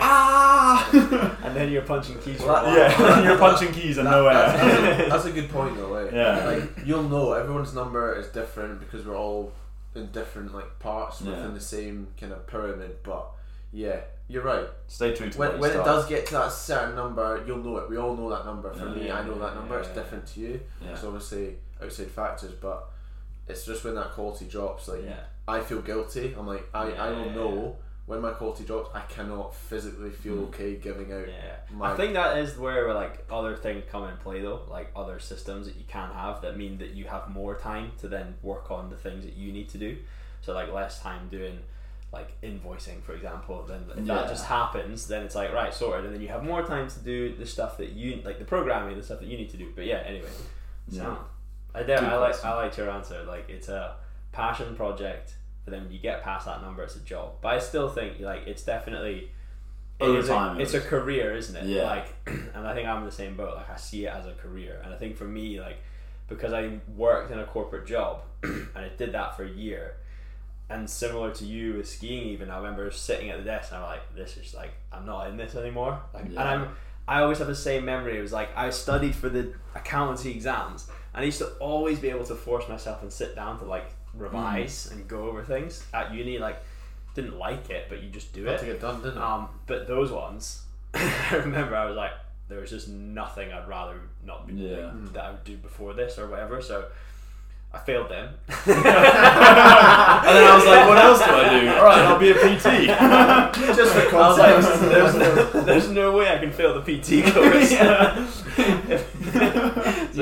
[0.00, 1.36] ah!
[1.44, 2.40] and then you're punching keys.
[2.40, 2.76] Well, that- while.
[3.18, 4.34] yeah, you're punching keys and That- nowhere.
[4.34, 5.88] That's, that's, a, that's a good point though.
[5.90, 6.44] Like, Yeah.
[6.46, 9.52] like you'll know everyone's number is different because we're all
[9.94, 11.30] in different like parts Yeah.
[11.32, 12.96] within the same kind of pyramid.
[13.02, 13.26] But
[13.72, 14.66] yeah, you're right.
[14.86, 17.90] Stay true to When, when it does get to that certain number, you'll know it.
[17.90, 18.72] We all know that number.
[18.72, 19.78] For Yeah, me, I know yeah, that number.
[19.78, 19.94] It's yeah.
[19.94, 20.60] different to you.
[20.82, 20.90] Yeah.
[20.92, 22.88] It's obviously outside factors, but
[23.46, 24.88] it's just when that quality drops.
[24.88, 25.20] Like Yeah.
[25.46, 26.34] I feel guilty.
[26.38, 27.76] I'm like I, I Yeah, will yeah, know
[28.08, 28.90] when my quality drops.
[28.94, 30.48] I cannot physically feel Mm.
[30.48, 31.28] okay giving out.
[31.28, 34.90] Yeah, My- I think that is where like other things come in play though, like
[34.96, 38.34] other systems that you can have that mean that you have more time to then
[38.42, 39.98] work on the things that you need to do.
[40.40, 41.60] So like less time doing
[42.10, 43.62] like invoicing, for example.
[43.68, 44.14] Then if Yeah.
[44.14, 46.98] that just happens, then it's like right sorted, and then you have more time to
[47.00, 49.70] do the stuff that you like the programming, the stuff that you need to do.
[49.76, 50.30] But yeah, anyway,
[50.88, 51.02] Yeah.
[51.02, 51.18] so
[51.74, 52.42] I I like.
[52.44, 53.22] I liked your answer.
[53.24, 53.96] Like it's a
[54.32, 55.34] passion project,
[55.68, 57.32] but then you get past that number, it's a job.
[57.42, 59.30] But I still think like it's definitely
[60.00, 61.66] it is time, A, it it's a career, isn't it?
[61.66, 61.84] Yeah.
[61.84, 62.14] Like,
[62.54, 63.56] and I think I'm in the same boat.
[63.56, 65.78] Like I see it as a career, and I think for me, like
[66.28, 69.94] because I worked in a corporate job and I did that for a year.
[70.70, 73.88] And similar to you with skiing, even I remember sitting at the desk and I'm
[73.88, 76.40] like, "This is like I'm not in this anymore." Like, Yeah.
[76.40, 76.68] and I'm
[77.08, 78.18] I always have the same memory.
[78.18, 82.10] It was like I studied for the accountancy exams, and I used to always be
[82.10, 86.12] able to force myself and sit down to like revise and go over things at
[86.14, 86.38] uni.
[86.38, 86.62] Like,
[87.14, 88.60] didn't like it, but you just do Had it.
[88.60, 89.22] to get done, didn't it?
[89.22, 90.62] Um, but those ones,
[90.94, 92.12] I remember I was like,
[92.48, 94.86] there was just nothing I'd rather not be Yeah.
[94.86, 96.62] like, that I would do before this or whatever.
[96.62, 96.86] So
[97.74, 98.28] I failed them.
[98.48, 101.68] and then I was like, what else do I do?
[101.68, 102.86] All right, I'll be a PT.
[103.76, 107.24] Just for I was like, there's no, there's no way I can fail the PT
[107.34, 107.72] course.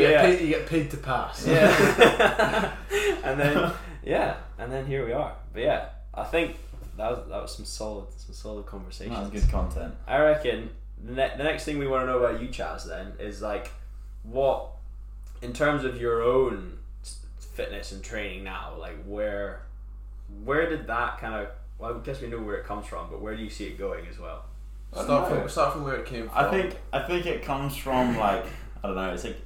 [0.02, 0.26] Yeah.
[0.26, 1.46] you, get paid, you get paid to pass.
[1.46, 2.72] Yeah.
[3.24, 3.72] and then
[4.04, 5.34] yeah, and then here we are.
[5.52, 6.56] But yeah, I think
[6.96, 9.12] that was that was some solid some solid conversation.
[9.12, 9.94] That was good content.
[10.06, 10.70] I reckon
[11.02, 13.70] the, ne- the next thing we want to know about you, Chaz, then is like
[14.22, 14.68] what,
[15.42, 16.78] in terms of your own
[17.38, 19.62] fitness and training now, like where,
[20.44, 21.48] where did that kind of?
[21.78, 23.78] Well, I guess we know where it comes from, but where do you see it
[23.78, 24.44] going as well?
[24.92, 26.38] Start from start from where it came from.
[26.38, 28.46] I think I think it comes from like
[28.82, 29.12] I don't know.
[29.12, 29.36] It's like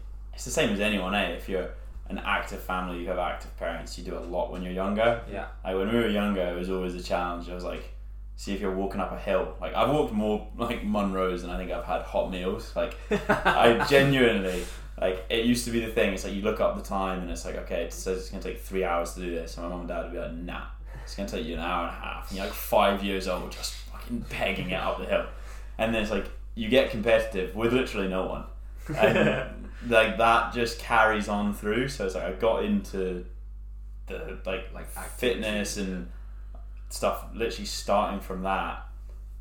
[0.41, 1.15] it's the same as anyone.
[1.15, 1.33] Eh?
[1.33, 1.69] If you're
[2.09, 3.99] an active family, you have active parents.
[3.99, 5.21] You do a lot when you're younger.
[5.31, 5.49] Yeah.
[5.63, 7.51] Like when we were younger, it was always a challenge.
[7.51, 7.93] I was like,
[8.37, 9.55] see if you're walking up a hill.
[9.61, 12.75] Like I've walked more like Munros than I think I've had hot meals.
[12.75, 12.97] Like
[13.29, 14.65] I genuinely
[14.99, 16.15] like it used to be the thing.
[16.15, 18.43] It's like you look up the time and it's like okay, it says it's gonna
[18.43, 20.63] take three hours to do this, and my mom and dad would be like, nah,
[21.05, 22.31] it's gonna take you an hour and a half.
[22.31, 25.27] And you're like five years old, just fucking pegging it up the hill,
[25.77, 26.25] and then it's like
[26.55, 28.45] you get competitive with literally no one,
[28.97, 29.51] and
[29.89, 31.89] like that just carries on through.
[31.89, 33.25] So it's like I got into
[34.07, 36.11] the like Like fitness and
[36.89, 38.85] stuff literally starting from that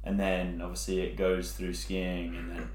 [0.04, 2.70] and then obviously it goes through skiing and then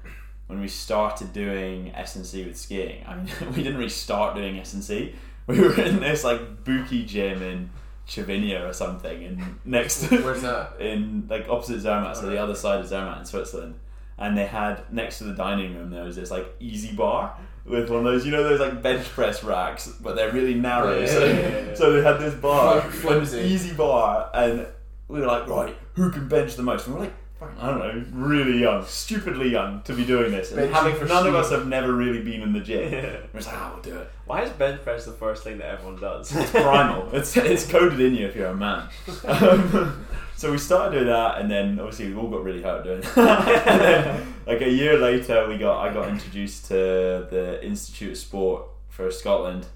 [0.47, 5.15] when we started doing S&C with skiing I mean we didn't really start doing S&C
[5.47, 7.69] we were in this like bookie gym in
[8.07, 10.73] Cervinia or something and next Where's that?
[10.79, 13.79] in like opposite Zermatt, so the oh, other side of Zermatt in Switzerland.
[14.17, 17.89] And they had next to the dining room there was this like EZ bar with
[17.89, 20.99] one of those you know those like bench press racks, but they're really narrow.
[20.99, 23.53] Yeah, so, yeah, yeah, so they had this bar, Flim- flimsy.
[23.53, 24.67] EZ bar, and
[25.07, 26.87] we were like, right, who can bench the most?
[26.87, 27.13] And we're like.
[27.41, 30.53] I don't know, really young, stupidly young to be doing this.
[30.53, 32.91] And having, none of us have never really been in the gym.
[32.91, 33.17] Yeah.
[33.33, 34.09] We're just like, ah, we'll do it.
[34.25, 36.33] Why is bench press the first thing that everyone does?
[36.33, 37.09] It's primal.
[37.13, 38.87] it's it's coded in you if you're a man.
[39.25, 40.05] Um,
[40.37, 42.99] so we started doing that, and then obviously we all got really hurt doing.
[42.99, 43.15] it.
[43.15, 48.63] then, like a year later, we got I got introduced to the Institute of Sport
[48.87, 49.67] for Scotland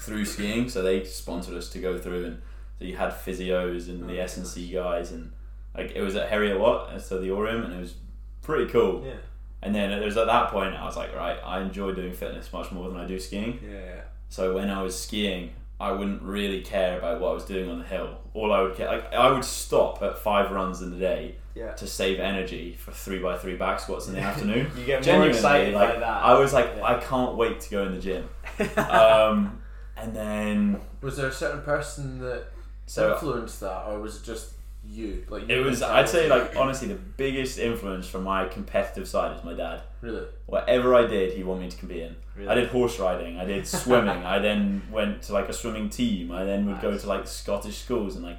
[0.00, 0.68] through skiing.
[0.68, 2.42] So they sponsored us to go through, and
[2.80, 5.30] so you had physios and the S and C guys, and
[5.76, 7.94] like it was at Heriot-Watt, so the Oriam, and it was
[8.42, 9.02] pretty cool.
[9.04, 9.14] yeah.
[9.62, 12.52] And then it was at that point I was like, right, I enjoy doing fitness
[12.52, 13.58] much more than I do skiing.
[13.66, 14.02] Yeah.
[14.28, 17.78] So when I was skiing, I wouldn't really care about what I was doing on
[17.78, 18.18] the hill.
[18.34, 21.72] All I would care, like, I would stop at five runs in the day Yeah.
[21.72, 24.70] to save energy for three by three back squats in the afternoon.
[24.76, 26.24] You get more excited like, by that.
[26.24, 26.84] I was like, Yeah.
[26.84, 28.28] I can't wait to go in the gym.
[28.76, 29.62] Um,
[29.96, 32.48] and then Was there a certain person that
[32.86, 34.53] so influenced that, or was it just
[34.86, 35.24] you?
[35.28, 39.44] Like It was, I'd say, like honestly, the biggest influence from my competitive side is
[39.44, 39.82] my dad.
[40.00, 40.26] really.
[40.46, 42.16] Whatever I did, he wanted me to compete in.
[42.36, 42.48] Really?
[42.48, 43.38] I did horse riding.
[43.38, 44.24] I did swimming.
[44.24, 46.32] I then went to like a swimming team.
[46.32, 48.38] I then would go to like Scottish schools and like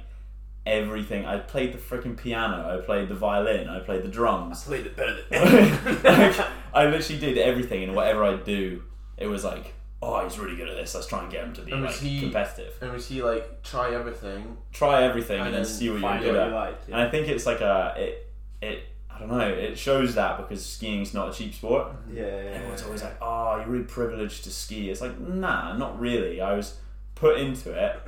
[0.66, 1.24] everything.
[1.24, 2.76] I played the freaking piano.
[2.76, 3.68] I played the violin.
[3.68, 4.64] I played the drums.
[4.64, 8.82] played it better than like, I literally did everything, and whatever I do,
[9.16, 9.74] it was like,
[10.06, 10.94] oh, he's really good at this.
[10.94, 12.74] Let's try and get him to be And was like he- competitive.
[12.80, 14.56] And was he like try everything?
[14.72, 16.48] Try everything and, And then then see what you're Find good what at.
[16.48, 16.78] you like.
[16.86, 19.40] And I think it's like a it it I don't know.
[19.48, 21.88] It shows that because skiing's not a cheap sport.
[21.88, 22.16] Mm-hmm.
[22.18, 22.50] Yeah, yeah.
[22.56, 22.86] Everyone's yeah.
[22.86, 26.42] always like, "Oh, you're really privileged to ski." It's like, nah, not really.
[26.42, 26.76] I was
[27.14, 27.98] put into it,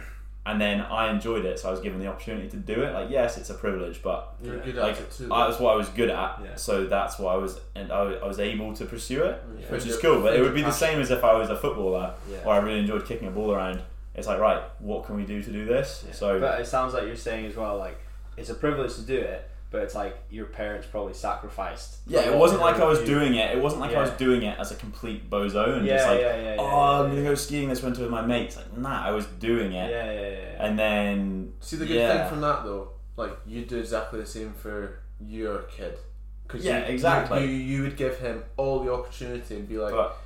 [0.51, 2.93] and then I enjoyed it, so I was given the opportunity to do it.
[2.95, 4.65] Like, yes, it's a privilege, but You're Yeah.
[4.65, 5.29] good like at it too.
[5.29, 6.41] that's what I was good at.
[6.43, 6.55] Yeah.
[6.57, 9.67] So that's what I was, and I, I was able to pursue it, Yeah.
[9.71, 10.23] which is cool.
[10.23, 12.39] But it would be the same as if I was a footballer, Yeah.
[12.47, 13.81] or I really enjoyed kicking a ball around.
[14.15, 16.05] It's like, right, what can we do to do this?
[16.07, 16.13] Yeah.
[16.15, 17.99] So but it sounds like you're saying as well, like
[18.37, 21.99] it's a privilege to do it, but it's like your parents probably sacrificed.
[22.07, 23.07] Yeah, it wasn't like I was you.
[23.07, 23.57] doing it.
[23.57, 26.21] It wasn't like I was doing it as a complete bozo and Yeah, just like,
[26.21, 27.15] yeah, yeah, yeah, oh, yeah, I'm yeah.
[27.17, 28.57] gonna go skiing this winter with my mates.
[28.57, 30.31] Like, nah, I was doing it, yeah, yeah.
[30.31, 30.67] yeah.
[30.67, 32.21] and then See the good yeah.
[32.23, 35.99] thing from that though, like you do exactly the same for your kid.
[36.47, 37.43] Cause Yeah, you, exactly.
[37.45, 40.17] You, you would give him all the opportunity and be like, But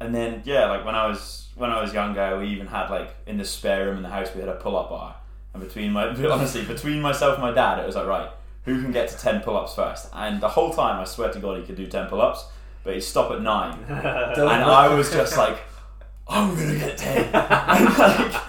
[0.00, 3.14] and then yeah, like when I was when I was younger, we even had like
[3.26, 5.14] in the spare room in the house we had a pull up bar,
[5.54, 8.30] and between my honestly between myself and my dad, it was like right,
[8.68, 10.08] who can get to ten pull ups first?
[10.12, 12.44] And the whole time, I swear to God, he could do ten pull ups,
[12.84, 15.58] but he'd stop at nine, and I was just like,
[16.28, 17.24] I'm gonna get ten.
[17.34, 18.42] and like,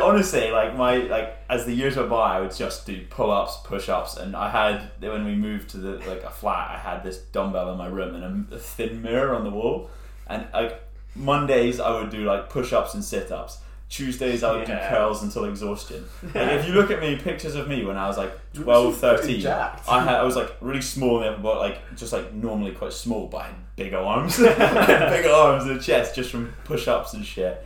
[0.00, 3.58] honestly, like my like as the years went by, I would just do pull ups,
[3.64, 7.02] push ups, and I had when we moved to the like a flat, I had
[7.02, 9.90] this dumbbell in my room and a, a thin mirror on the wall,
[10.26, 10.82] and like
[11.14, 13.58] Mondays I would do like push ups and sit ups.
[13.88, 14.88] Tuesdays I would Yeah.
[14.90, 16.04] do curls until exhaustion.
[16.34, 18.86] Like if you look at me, pictures of me when I was like You 12,
[18.86, 19.46] must be pretty 13.
[19.88, 22.92] I had I was like really small, in the- but like just like normally quite
[22.92, 27.14] small, but I had big arms, bigger arms and a chest just from push ups
[27.14, 27.64] and shit.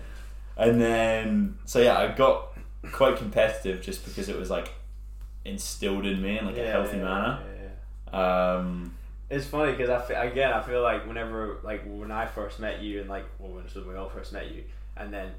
[0.57, 2.49] And then so yeah, I got
[2.93, 4.73] quite competitive just because it was like
[5.45, 7.39] instilled in me in like a healthy yeah, manner.
[7.47, 7.69] yeah,
[8.13, 8.55] yeah.
[8.57, 8.95] Um,
[9.31, 12.81] It's funny because I fe- again I feel like whenever like when I first met
[12.83, 14.65] you and like well when so we all first met you
[14.97, 15.31] and then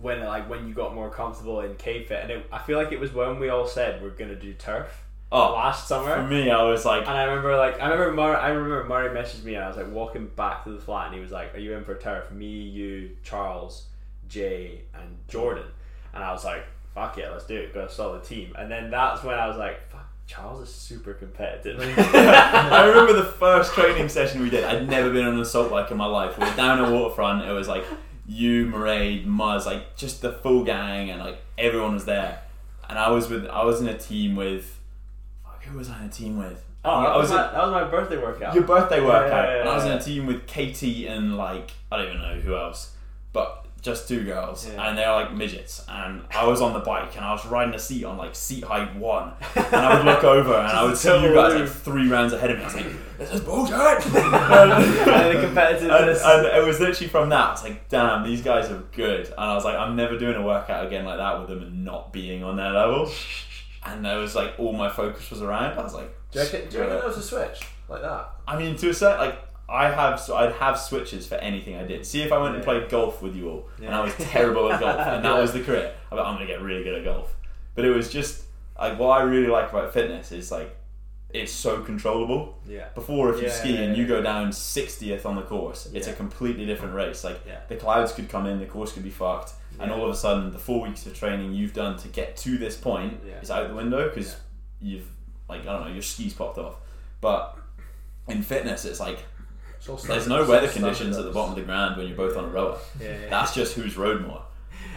[0.00, 2.92] when like when you got more comfortable in K fit and it, I feel like
[2.92, 6.50] it was when we all said we're gonna do turf oh, last summer for me,
[6.50, 9.54] I was like, and I remember like I remember Murray, I remember Murray messaged me
[9.54, 11.74] and I was like walking back to the flat and he was like are you
[11.74, 13.86] in for turf me you Charles
[14.28, 15.66] Jay and Jordan
[16.14, 18.90] and I was like fuck yeah let's do it got a solid team and then
[18.90, 24.08] that's when I was like fuck Charles is super competitive I remember the first training
[24.08, 24.64] session we did.
[24.64, 26.36] I'd never been on an assault bike in my life.
[26.36, 27.48] We were down a waterfront.
[27.48, 27.84] It was like
[28.26, 32.40] you, Mairead, Muzz, like just the full gang, and like everyone was there.
[32.88, 34.78] And I was with, I was in a team with,
[35.42, 36.64] fuck, who was I in a team with?
[36.84, 38.54] Oh, I that was, in, my, that was my birthday workout.
[38.54, 41.72] your birthday workout, Yeah, yeah, and I was in a team with Katie and like
[41.90, 42.92] I don't even know who else,
[43.32, 44.88] but just two girls, Yeah.
[44.88, 45.84] and they're like midgets.
[45.88, 48.64] And I was on the bike, and I was riding a seat on like seat
[48.64, 52.08] height one, and I would look over, and I would see you guys like three
[52.08, 52.64] rounds ahead of me.
[52.64, 56.20] I was like, "This is bullshit." and the and, competitiveness.
[56.24, 57.48] and it was literally from that.
[57.48, 60.34] I was like, "Damn, these guys are good." And I was like, "I'm never doing
[60.36, 63.10] a workout again like that with them and not being on their level."
[63.84, 65.78] And there was like all my focus was around.
[65.78, 68.30] I was like, do you reckon, do you reckon that was a switch like that?
[68.48, 71.84] I mean, to a certain like I have so I'd have switches for anything I
[71.84, 72.06] did.
[72.06, 74.80] See if I went and played golf with you all, and I was terrible at
[74.80, 75.40] golf, and that Yeah.
[75.40, 75.92] was the career.
[76.10, 77.34] I thought I'm gonna get really good at golf,
[77.74, 78.44] but it was just
[78.78, 80.76] like what I really like about fitness is like
[81.30, 82.56] it's so controllable.
[82.66, 82.86] yeah.
[82.94, 84.08] Before, if you Yeah, ski yeah, and you yeah.
[84.08, 87.24] go down 60th on the course, it's a completely different race.
[87.24, 87.58] Like Yeah.
[87.68, 90.52] the clouds could come in, the course could be fucked, and all of a sudden,
[90.52, 93.40] the four weeks of training you've done to get to this point Yeah.
[93.40, 94.36] is out the window because
[94.80, 95.08] you've
[95.48, 96.76] like I don't know your skis popped off.
[97.20, 97.58] But
[98.28, 99.18] in fitness, it's like
[100.06, 102.48] there's no weather conditions at the bottom of the ground when you're both on a
[102.48, 102.78] rower.
[103.00, 103.28] Yeah, yeah.
[103.28, 104.42] That's just who's rode more.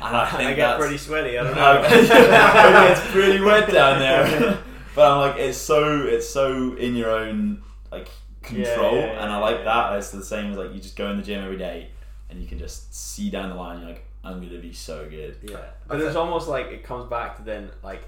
[0.02, 1.38] And I think I get pretty sweaty.
[1.38, 1.82] I don't know.
[1.90, 4.60] Okay, it's pretty wet down there.
[4.96, 7.62] but I'm like, it's so it's so in your own
[7.92, 8.10] like
[8.42, 9.92] control, Yeah, yeah, yeah, and I like yeah, that.
[9.92, 9.98] yeah.
[9.98, 11.90] It's the same as like you just go in the gym every day,
[12.30, 13.80] and you can just see down the line.
[13.80, 15.36] You're like, I'm gonna be so good.
[15.44, 18.04] Yeah, but it's almost like it comes back to then like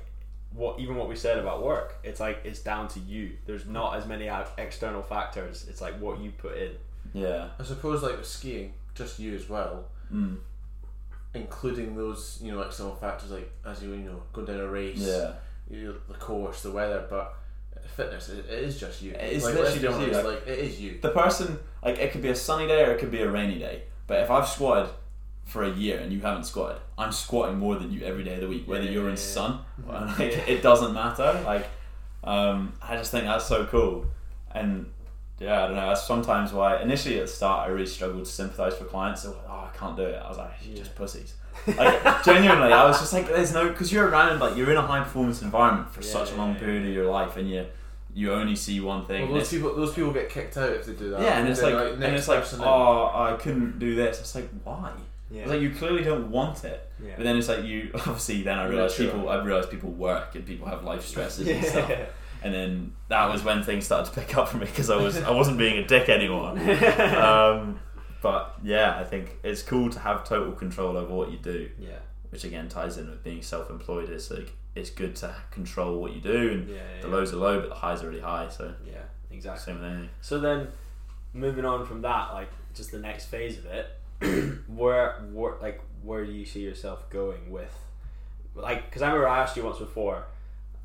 [0.53, 1.95] what even what we said about work.
[2.03, 3.31] It's like it's down to you.
[3.45, 5.65] There's not as many external factors.
[5.69, 6.71] It's like what you put in.
[7.13, 7.49] Yeah.
[7.59, 10.37] I suppose like with skiing, just you as well, Mm.
[11.33, 14.97] including those you know external factors like as you you know go down a race,
[14.99, 15.33] Yeah.
[15.69, 17.35] you know, the course, the weather, but
[17.95, 19.11] fitness it, it is just you.
[19.11, 20.99] It is like, literally let's just you, like- like it is you.
[21.01, 23.59] The person like it could be a sunny day or it could be a rainy
[23.59, 24.91] day, but if I've squatted
[25.45, 28.41] for a year and you haven't squatted, I'm squatting more than you every day of
[28.41, 29.59] the week, whether Yeah, you're yeah, in sun.
[29.87, 30.15] or Yeah.
[30.17, 31.41] Like it doesn't matter.
[31.45, 31.67] Like
[32.23, 34.05] um, I just think that's so cool,
[34.53, 34.85] and
[35.39, 35.87] yeah, I don't know.
[35.87, 39.23] That's sometimes why initially at the start I really struggled to sympathize for clients.
[39.23, 40.21] They were like, oh, I can't do it.
[40.23, 41.33] I was like, you're just pussies.
[41.67, 44.81] Like genuinely, I was just like, there's no because you're around like you're in a
[44.85, 47.65] high performance environment for such a long period of your life, and you
[48.13, 49.29] you only see one thing.
[49.29, 51.21] Well, those people, those people get kicked out if they do that.
[51.21, 54.19] yeah, and it's Then, like, and it's like, oh, I couldn't do this.
[54.19, 54.91] It's like, why?
[55.31, 55.41] Yeah.
[55.43, 56.91] It's like you clearly don't want it.
[57.01, 57.13] yeah.
[57.15, 60.45] But then it's like you obviously then I realized people I realized people work and
[60.45, 61.91] people have life stresses and stuff.
[62.43, 65.15] And then that was when things started to pick up for me because I was
[65.21, 66.57] I wasn't being a dick anymore.
[66.57, 67.79] Um,
[68.21, 71.97] but yeah, I think it's cool to have total control over what you do, yeah.
[72.31, 74.09] which again ties in with being self-employed.
[74.09, 76.75] It's like it's good to control what you do, and Yeah.
[76.77, 77.13] yeah, the yeah.
[77.13, 78.47] lows are low, but the highs are really high.
[78.49, 79.01] So Yeah.
[79.31, 79.73] Exactly.
[79.73, 80.09] same anything.
[80.21, 80.67] So then,
[81.33, 83.87] moving on from that, like just the next phase of it,
[84.67, 87.75] where, where, like, where do you see yourself going with,
[88.55, 90.25] like, because I remember I asked you once before,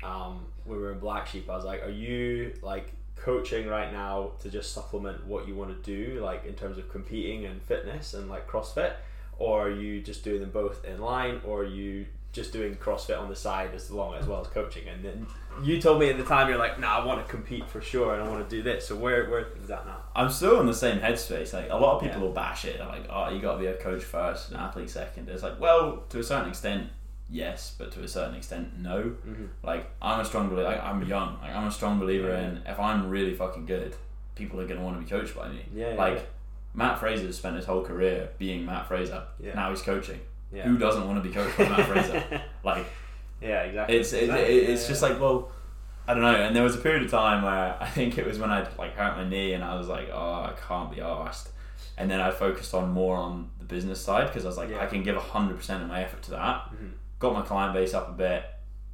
[0.03, 3.91] um, when we were in Black Sheep, I was like, are you like coaching right
[3.91, 7.61] now to just supplement what you want to do, like in terms of competing and
[7.63, 8.93] fitness and like CrossFit,
[9.39, 13.19] or are you just doing them both in line, or are you just doing CrossFit
[13.19, 14.87] on the side as long as well as coaching?
[14.87, 15.27] And then
[15.63, 18.13] you told me at the time you're like, nah, I want to compete for sure,
[18.13, 18.87] and I want to do this.
[18.87, 19.97] So where where are things at now?
[20.15, 21.53] I'm still in the same headspace.
[21.53, 22.23] Like a lot of people Yeah.
[22.25, 22.77] will bash it.
[22.77, 25.29] They're like, "Oh, you got to be a coach first, an athlete second.
[25.29, 26.89] It's like, well, to a certain extent,
[27.29, 29.03] yes, but to a certain extent, no.
[29.03, 29.45] Mm-hmm.
[29.63, 30.69] Like I'm a strong believer.
[30.69, 31.37] Like, I'm young.
[31.41, 33.95] Like I'm a strong believer in if I'm really fucking good,
[34.35, 35.65] people are gonna want to be coached by me.
[35.73, 36.21] Yeah, yeah, Like yeah.
[36.73, 39.23] Mat Fraser spent his whole career being Mat Fraser.
[39.39, 39.55] Yeah.
[39.55, 40.19] Now he's coaching.
[40.53, 40.63] Yeah.
[40.63, 42.23] Who doesn't want to be coached by Mat Fraser?
[42.63, 42.85] Like
[43.41, 43.97] yeah, exactly.
[43.97, 44.45] it's it, Exactly.
[44.57, 45.09] it, it's Yeah, just yeah.
[45.09, 45.51] like well
[46.07, 48.39] I don't know and there was a period of time where I think it was
[48.39, 50.17] when I'd like hurt my knee and I was like oh
[50.51, 51.49] I can't be asked.
[51.97, 54.81] and then I focused on more on the business side because I was like Yeah.
[54.81, 56.91] I can give 100% of my effort to that Mhm.
[57.19, 58.43] got my client base up a bit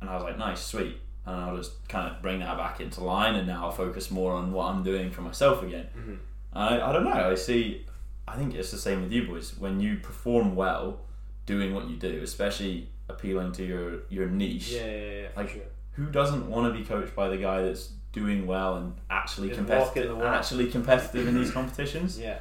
[0.02, 3.02] and I was like nice sweet and I'll just kind of bring that back into
[3.04, 6.18] line and now I'll focus more on what I'm doing for myself again Mhm.
[6.54, 7.86] I, I don't know I see
[8.28, 11.02] I think it's the same with you boys when you perform well
[11.46, 15.50] doing what you do especially appealing to your your niche Yeah, yeah, yeah, for Like,
[15.50, 15.62] sure.
[15.94, 19.60] who doesn't want to be coached by the guy that's doing well and actually Just
[19.60, 20.36] competitive, walking the walk.
[20.40, 22.20] actually competitive in these competitions?
[22.20, 22.40] Yeah,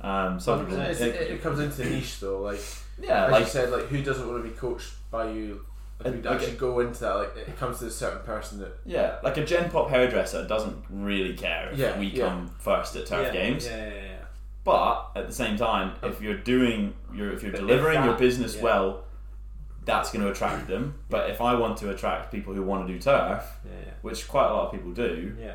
[0.00, 2.40] Um, some people, it, it comes into niche though.
[2.40, 2.60] Like
[3.00, 5.64] yeah, as like you said, like who doesn't want to be coached by you?
[6.00, 8.58] If And, we like, actually go into that, like it comes to a certain person
[8.60, 12.26] that yeah, like a Gen Pop hairdresser doesn't really care if Yeah, we yeah.
[12.28, 13.66] come first at turf yeah, games.
[13.66, 14.16] Yeah, yeah, yeah.
[14.64, 18.14] But at the same time, if you're doing your if you're But if delivering your
[18.16, 18.62] business yeah.
[18.62, 19.04] well,
[19.84, 20.94] that's going to attract them.
[21.08, 23.70] But if I want to attract people who want to do turf, Yeah,
[24.02, 25.52] which quite a lot of people do, yeah, yeah.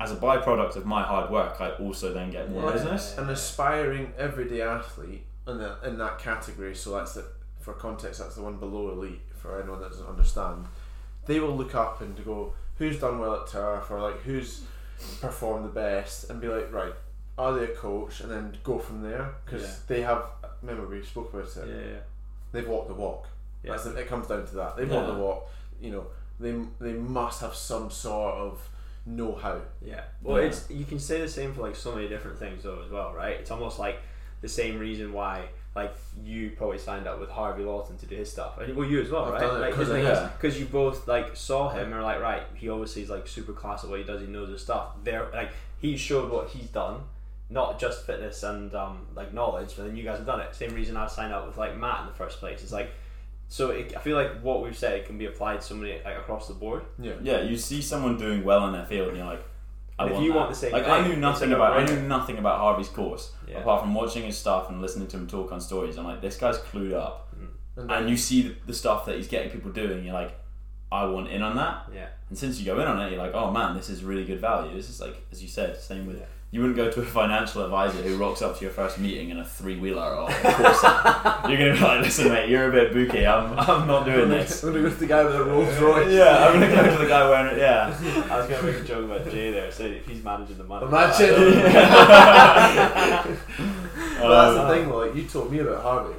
[0.00, 2.72] as a byproduct of my hard work, I also then get more Yeah.
[2.72, 3.16] business.
[3.18, 6.74] an aspiring everyday athlete in that in that category.
[6.74, 7.24] So that's the,
[7.60, 8.20] for context.
[8.20, 9.20] That's the one below elite.
[9.40, 10.66] For anyone that doesn't understand,
[11.26, 14.62] they will look up and go, "Who's done well at turf?" or like, "Who's
[15.20, 16.92] performed the best?" and be like, "Right,
[17.38, 19.74] are they a coach?" and then go from there because Yeah.
[19.86, 20.24] they have.
[20.62, 21.68] Remember we spoke about it.
[21.68, 21.98] yeah, yeah.
[22.52, 23.28] They've walked the walk.
[23.62, 23.72] Yeah.
[23.72, 24.76] That's the, it comes down to that.
[24.76, 25.14] They want walked Yeah.
[25.14, 25.50] the walk.
[25.80, 26.06] You know,
[26.38, 28.68] they they must have some sort of
[29.06, 29.60] know how.
[29.82, 30.02] Yeah.
[30.22, 30.48] Well, Yeah.
[30.48, 33.12] it's you can say the same for like so many different things though as well,
[33.14, 33.36] right?
[33.40, 33.98] It's almost like
[34.40, 35.94] the same reason why like
[36.24, 38.58] you probably signed up with Harvey Lawton to do his stuff.
[38.58, 39.40] And, well, you as well, I've right?
[39.40, 40.30] done it Like, 'cause of because him.
[40.36, 43.52] because you both like saw him and are like, right, he obviously is like super
[43.52, 44.20] class at what he does.
[44.20, 44.96] He knows his stuff.
[45.04, 47.02] There, like he showed what he's done.
[47.52, 50.54] Not just fitness and um, like knowledge, but then you guys have done it.
[50.54, 52.62] Same reason I signed up with like Matt in the first place.
[52.62, 52.90] It's like,
[53.50, 56.46] so it, I feel like what we've said can be applied so many like across
[56.48, 56.82] the board.
[56.98, 57.14] Yeah.
[57.20, 59.44] Yeah, you see someone doing well in their field, and you're like,
[59.98, 60.38] I And if you that.
[60.38, 63.58] want the same Like I knew nothing about I knew nothing about Harvey's course Yeah.
[63.58, 65.98] apart from watching his stuff and listening to him talk on stories.
[65.98, 67.48] I'm like, this guy's clued up, mm.
[67.76, 70.04] And, and you see the, the stuff that he's getting people doing.
[70.04, 70.32] You're like,
[70.92, 71.88] I want in on that.
[71.94, 72.06] Yeah.
[72.28, 74.40] And since you go in on it, you're like, oh man, this is really good
[74.40, 74.74] value.
[74.74, 76.18] This is like, as you said, same with.
[76.18, 76.26] Yeah.
[76.52, 79.38] You wouldn't go to a financial advisor who rocks up to your first meeting in
[79.38, 81.48] a three wheeler or a Corsa.
[81.48, 83.24] You're gonna be like, listen, mate, you're a bit booky.
[83.24, 84.64] I'm, I'm not doing this.
[84.64, 86.12] I'm gonna go with the guy with the Rolls Royce.
[86.12, 87.60] Yeah, I'm gonna go to the guy wearing it.
[87.60, 87.96] Yeah.
[88.32, 90.86] I was gonna make a joke about Jay there, say if he's managing the money.
[90.86, 91.36] Imagine.
[94.20, 96.14] Um, that's the thing, though, like you told me about Harvey.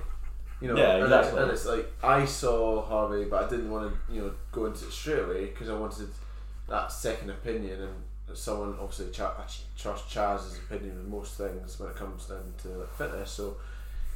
[0.62, 1.32] You know, Yeah, and, exactly.
[1.32, 4.66] it's, and it's like I saw Harvey, but I didn't want to, you know, go
[4.68, 6.10] into it straight away because I wanted
[6.70, 11.78] that second opinion and someone obviously Ch- I ch- trust Chaz's opinion with most things
[11.80, 13.32] when it comes down to like fitness.
[13.32, 13.58] So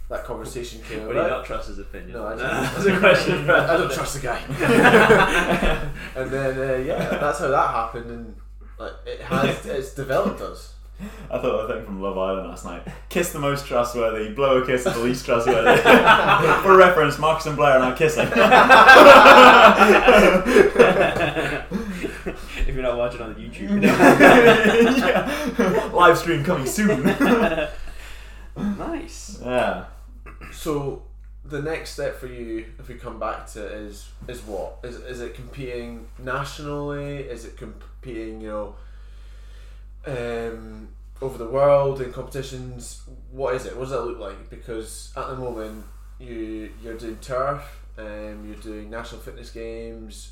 [0.08, 1.30] that conversation came But you about.
[1.32, 2.14] not trust his opinion?
[2.14, 2.40] No, I don't.
[2.40, 3.50] That's a question.
[3.50, 4.40] I don't trust the guy.
[6.16, 8.36] and then uh, yeah, that's how that happened, and
[8.80, 10.75] like it has, it's developed us.
[11.30, 12.88] I thought of a thing from Love Island last night.
[13.10, 15.82] Kiss the most trustworthy, blow a kiss at the least trustworthy.
[16.64, 18.28] For reference, Marcus and Blair are now kissing.
[22.58, 23.84] if you're not watching on YouTube,
[25.58, 25.90] yeah.
[25.94, 27.04] Live stream coming soon.
[28.56, 29.40] nice.
[29.44, 29.86] yeah.
[30.54, 31.04] So
[31.44, 34.80] the next step for you, if we come back to it, is is what?
[34.84, 37.18] Is is it competing nationally?
[37.18, 38.76] Is it competing, you know,
[40.08, 40.90] um,
[41.22, 43.02] over the world in competitions?
[43.32, 43.76] What is it?
[43.76, 44.50] What does that look like?
[44.50, 45.86] Because at the moment,
[46.20, 47.64] you you're doing turf,
[47.98, 50.32] um, you're doing national fitness games,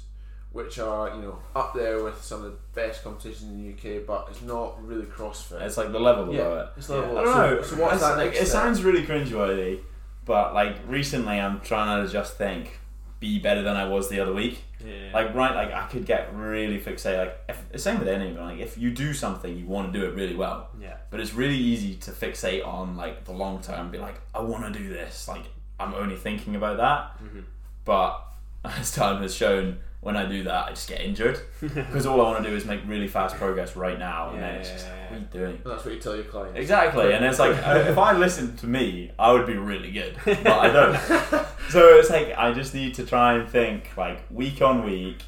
[0.52, 4.06] which are you know up there with some of the best competitions in the UK,
[4.06, 5.62] but it's not really CrossFit.
[5.62, 6.70] It's like the level below yeah, it.
[6.78, 6.96] it's Yeah.
[6.98, 7.18] level.
[7.18, 7.62] I don't so, know.
[7.62, 8.62] So what's It's- that next It step?
[8.64, 9.80] sounds really cringeworthy,
[10.26, 12.80] but like recently, I'm trying to just think,
[13.28, 14.56] be better than I was the other week.
[14.86, 15.12] Yeah.
[15.14, 17.18] Like right, like I could get really fixated.
[17.20, 18.36] Like if, the same with anything.
[18.38, 20.70] Like if you do something, you want to do it really well.
[20.80, 20.98] yeah.
[21.10, 23.92] But it's really easy to fixate on like the long term.
[23.92, 25.28] Be like, I want to do this.
[25.28, 25.46] Like
[25.80, 27.02] I'm only thinking about that.
[27.24, 27.44] Mhm.
[27.86, 28.12] But
[28.66, 32.26] as time has shown, when I do that, I just get injured because all I
[32.26, 35.10] want to do is make really fast progress right now, and then it's just like,
[35.10, 35.62] what are you doing?
[35.66, 36.60] That's what you tell your clients.
[36.60, 37.56] Exactly, and it's like
[37.88, 41.48] if I listened to me, I would be really good, but I don't.
[41.70, 45.24] So it's like I just need to try and think like week on week,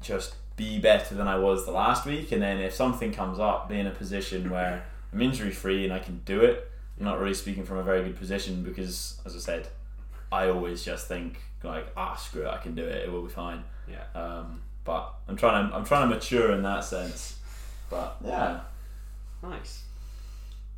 [0.00, 3.68] just be better than I was the last week, and then if something comes up,
[3.68, 6.70] be in a position where I'm injury free and I can do it.
[6.98, 9.68] I'm not really speaking from a very good position because, as I said,
[10.32, 13.32] I always just think like ah screw it, I can do it, it will be
[13.32, 13.64] fine.
[13.88, 14.04] Yeah.
[14.14, 17.38] Um, but I'm trying to I'm trying to mature in that sense.
[17.90, 18.60] But yeah.
[19.42, 19.82] Nice.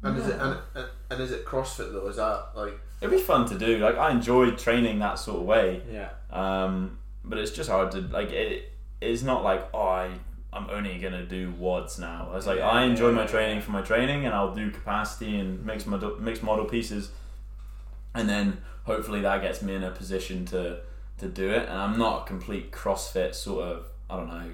[0.03, 2.07] And is it and, and, and is it CrossFit though?
[2.09, 3.79] Is that like It'd be fun to do.
[3.79, 5.83] Like I enjoy training that sort of way.
[5.91, 6.11] Yeah.
[6.31, 8.73] Um, but it's just hard to like it.
[9.01, 10.11] It's not like oh I
[10.53, 12.31] I'm only gonna do WODs now.
[12.35, 13.63] It's like Yeah, I enjoy yeah, my training yeah.
[13.63, 17.11] for my training, and I'll do capacity and mixed modal mixed modal pieces,
[18.15, 20.79] and then hopefully that gets me in a position to
[21.19, 21.69] to do it.
[21.69, 24.51] And I'm not a complete CrossFit sort of I don't know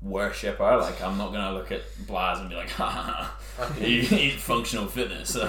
[0.00, 0.76] worshipper.
[0.76, 3.74] Like I'm not gonna look at Blaz and be like, ha ha, ha.
[3.80, 5.36] you eat functional fitness.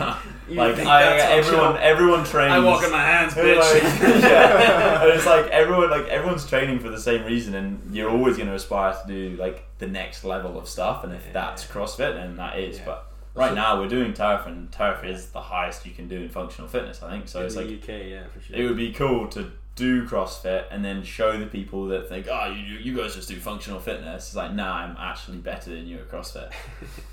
[0.50, 1.04] Like I,
[1.38, 2.52] everyone everyone trains.
[2.52, 4.22] I walk in my hands, Like, bitch.
[4.24, 5.04] yeah.
[5.04, 8.56] And it's like everyone like everyone's training for the same reason and you're always gonna
[8.56, 11.34] aspire to do like the next level of stuff and if Yeah.
[11.34, 12.80] that's CrossFit then that is.
[12.80, 12.86] Yeah.
[12.86, 13.09] But
[13.40, 16.68] right now we're doing turf and turf is the highest you can do in functional
[16.68, 17.28] fitness, I think.
[17.28, 18.58] So in it's like UK, yeah, for sure.
[18.58, 22.48] it would be cool to do CrossFit and then show the people that think, oh,
[22.48, 24.28] you, you guys just do functional fitness.
[24.28, 26.52] It's like, nah, I'm actually better than you at CrossFit.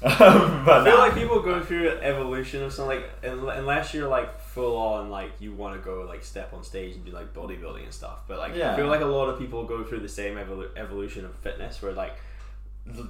[0.02, 1.04] um, but I feel nah.
[1.04, 5.30] like people go through an evolution of something like unless you're like full on like
[5.38, 8.22] you want to go like step on stage and do like bodybuilding and stuff.
[8.26, 8.72] But like Yeah.
[8.72, 11.80] I feel like a lot of people go through the same evolu- evolution of fitness
[11.80, 12.16] where like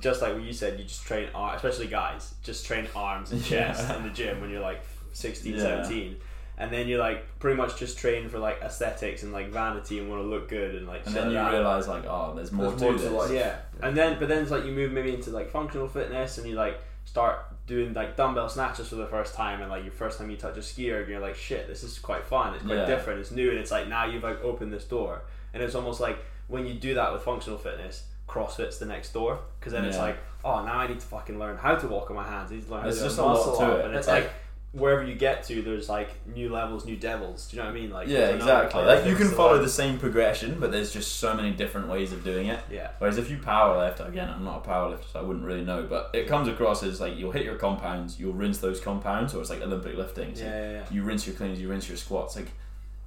[0.01, 3.45] just like what you said, you just train arms, especially guys, just train arms and
[3.45, 3.97] chest Yeah.
[3.97, 4.81] in the gym when you're like
[5.13, 5.61] 16, Yeah.
[5.85, 6.17] 17.
[6.59, 10.09] And then you're like pretty much just train for like aesthetics and like vanity and
[10.09, 12.81] want to look good and like and then you realize like, oh, there's more There's
[12.81, 13.31] to more to life.
[13.31, 13.57] Yeah.
[13.83, 16.55] And then, but then it's like you move maybe into like functional fitness and you
[16.55, 20.31] like start doing like dumbbell snatches for the first time and like your first time
[20.31, 22.55] you touch a SkiErg and you're like, shit, this is quite fun.
[22.55, 22.87] It's quite Yeah.
[22.87, 23.21] different.
[23.21, 25.23] It's new and it's like now you've like opened this door.
[25.53, 26.19] And it's almost like
[26.49, 30.03] when you do that with functional fitness, CrossFit's the next door because then it's Yeah.
[30.03, 32.51] like, oh, now I need to fucking learn how to walk on my hands.
[32.51, 33.79] I need to learn how There's just a lot muscle to up.
[33.81, 33.85] it.
[33.87, 34.31] And it's like
[34.73, 37.49] wherever you get to, there's like new levels, new devils.
[37.49, 37.91] Do you know what I mean?
[37.91, 38.81] Like Yeah, there's another exactly.
[38.83, 42.13] of Like you can follow the same progression, but there's just so many different ways
[42.13, 42.61] of doing it.
[42.71, 42.91] Yeah.
[42.99, 46.11] Whereas if you powerlift, again, I'm not a powerlifter, so I wouldn't really know, but
[46.13, 49.49] it comes across as like you'll hit your compounds, you'll rinse those compounds, or it's
[49.51, 50.31] like Olympic lifting.
[50.31, 50.85] It's Yeah, like yeah, yeah.
[50.91, 52.37] You rinse your cleans, you rinse your squats.
[52.37, 52.51] Like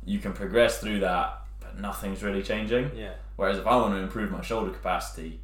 [0.06, 1.42] you can progress through that,
[1.82, 2.92] nothing's really changing.
[2.96, 3.14] Yeah.
[3.36, 5.40] Whereas if I want to improve my shoulder capacity,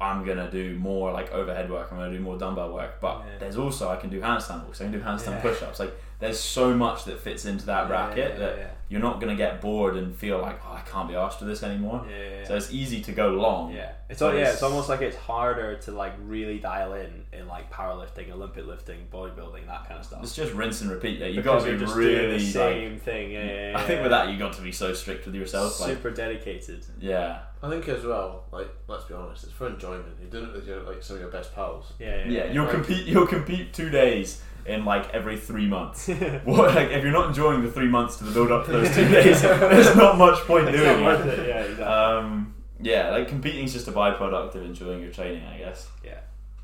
[0.00, 1.88] I'm gonna do more like overhead work.
[1.90, 3.00] I'm gonna do more dumbbell work.
[3.00, 3.38] But Yeah.
[3.40, 4.80] there's also I can do handstand walks.
[4.80, 5.40] I can do handstand Yeah.
[5.42, 5.80] push-ups.
[5.80, 8.66] Like there's so much that fits into that Yeah, racket yeah, that yeah.
[8.88, 11.62] you're not gonna get bored and feel like oh I can't be asked for this
[11.62, 12.04] anymore.
[12.10, 12.44] Yeah, yeah, yeah.
[12.48, 13.72] So it's easy to go long.
[13.72, 16.94] Yeah, it's But al- yeah, it's- it's almost like it's harder to like really dial
[16.94, 20.22] in in like powerlifting, Olympic lifting, bodybuilding, that kind of stuff.
[20.24, 21.18] It's just rinse and repeat.
[21.20, 22.52] Yeah, you because got to you're be just doing really the like.
[22.52, 23.30] same thing.
[23.30, 25.78] Yeah, yeah, I think with that you got to be so strict with yourself.
[25.80, 26.84] Like, super dedicated.
[26.98, 30.16] yeah, I think as well, like let's be honest, it's for enjoyment.
[30.20, 31.92] You're doing it with your like some of your best pals.
[32.00, 32.24] Yeah, yeah.
[32.24, 32.44] yeah.
[32.46, 32.52] yeah.
[32.52, 33.06] You'll Like- compete.
[33.06, 36.08] You'll compete two days in like every three months.
[36.44, 38.94] what, like if you're not enjoying the three months to the build up to those
[38.94, 41.26] two days, there's not much point It's doing it.
[41.26, 41.48] it.
[41.48, 41.84] Yeah, exactly.
[41.84, 45.88] Um, yeah, like competing is just a byproduct of enjoying your training, I guess.
[46.04, 46.18] yeah,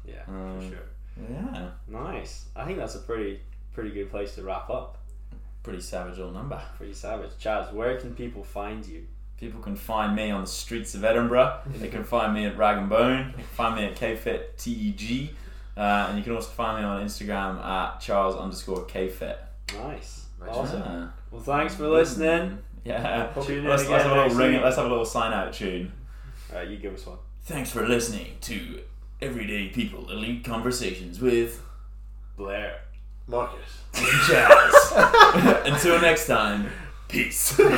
[0.06, 0.84] yeah, um, for sure.
[1.30, 2.46] Yeah, Nice.
[2.56, 3.40] I think that's a pretty
[3.72, 4.98] pretty good place to wrap up.
[5.62, 6.60] pretty savage old number.
[6.76, 7.30] Pretty savage.
[7.40, 9.06] Chaz, where can people find you?
[9.40, 11.60] People can find me on the streets of Edinburgh.
[11.66, 13.32] they can find me at Rag and Bone.
[13.36, 15.34] They can find me at KFit TEG.
[15.76, 19.36] Uh, and you can also find me on Instagram at Charles underscore KFit.
[19.76, 20.26] Nice.
[20.40, 20.48] Nice.
[20.50, 20.80] Awesome.
[20.80, 21.08] Yeah.
[21.30, 22.58] Well, thanks for listening.
[22.84, 23.32] Yeah.
[23.42, 24.60] Tune in Let's, let's have a little ring.
[24.62, 25.92] Let's have a little sign out tune.
[26.52, 27.18] Alright, you give us one.
[27.44, 28.80] Thanks for listening to
[29.20, 31.62] Everyday People Elite Conversations with
[32.36, 32.80] Blair.
[33.26, 33.80] Marcus.
[33.94, 35.62] and Charles.
[35.66, 36.70] Until next time,
[37.08, 37.58] peace.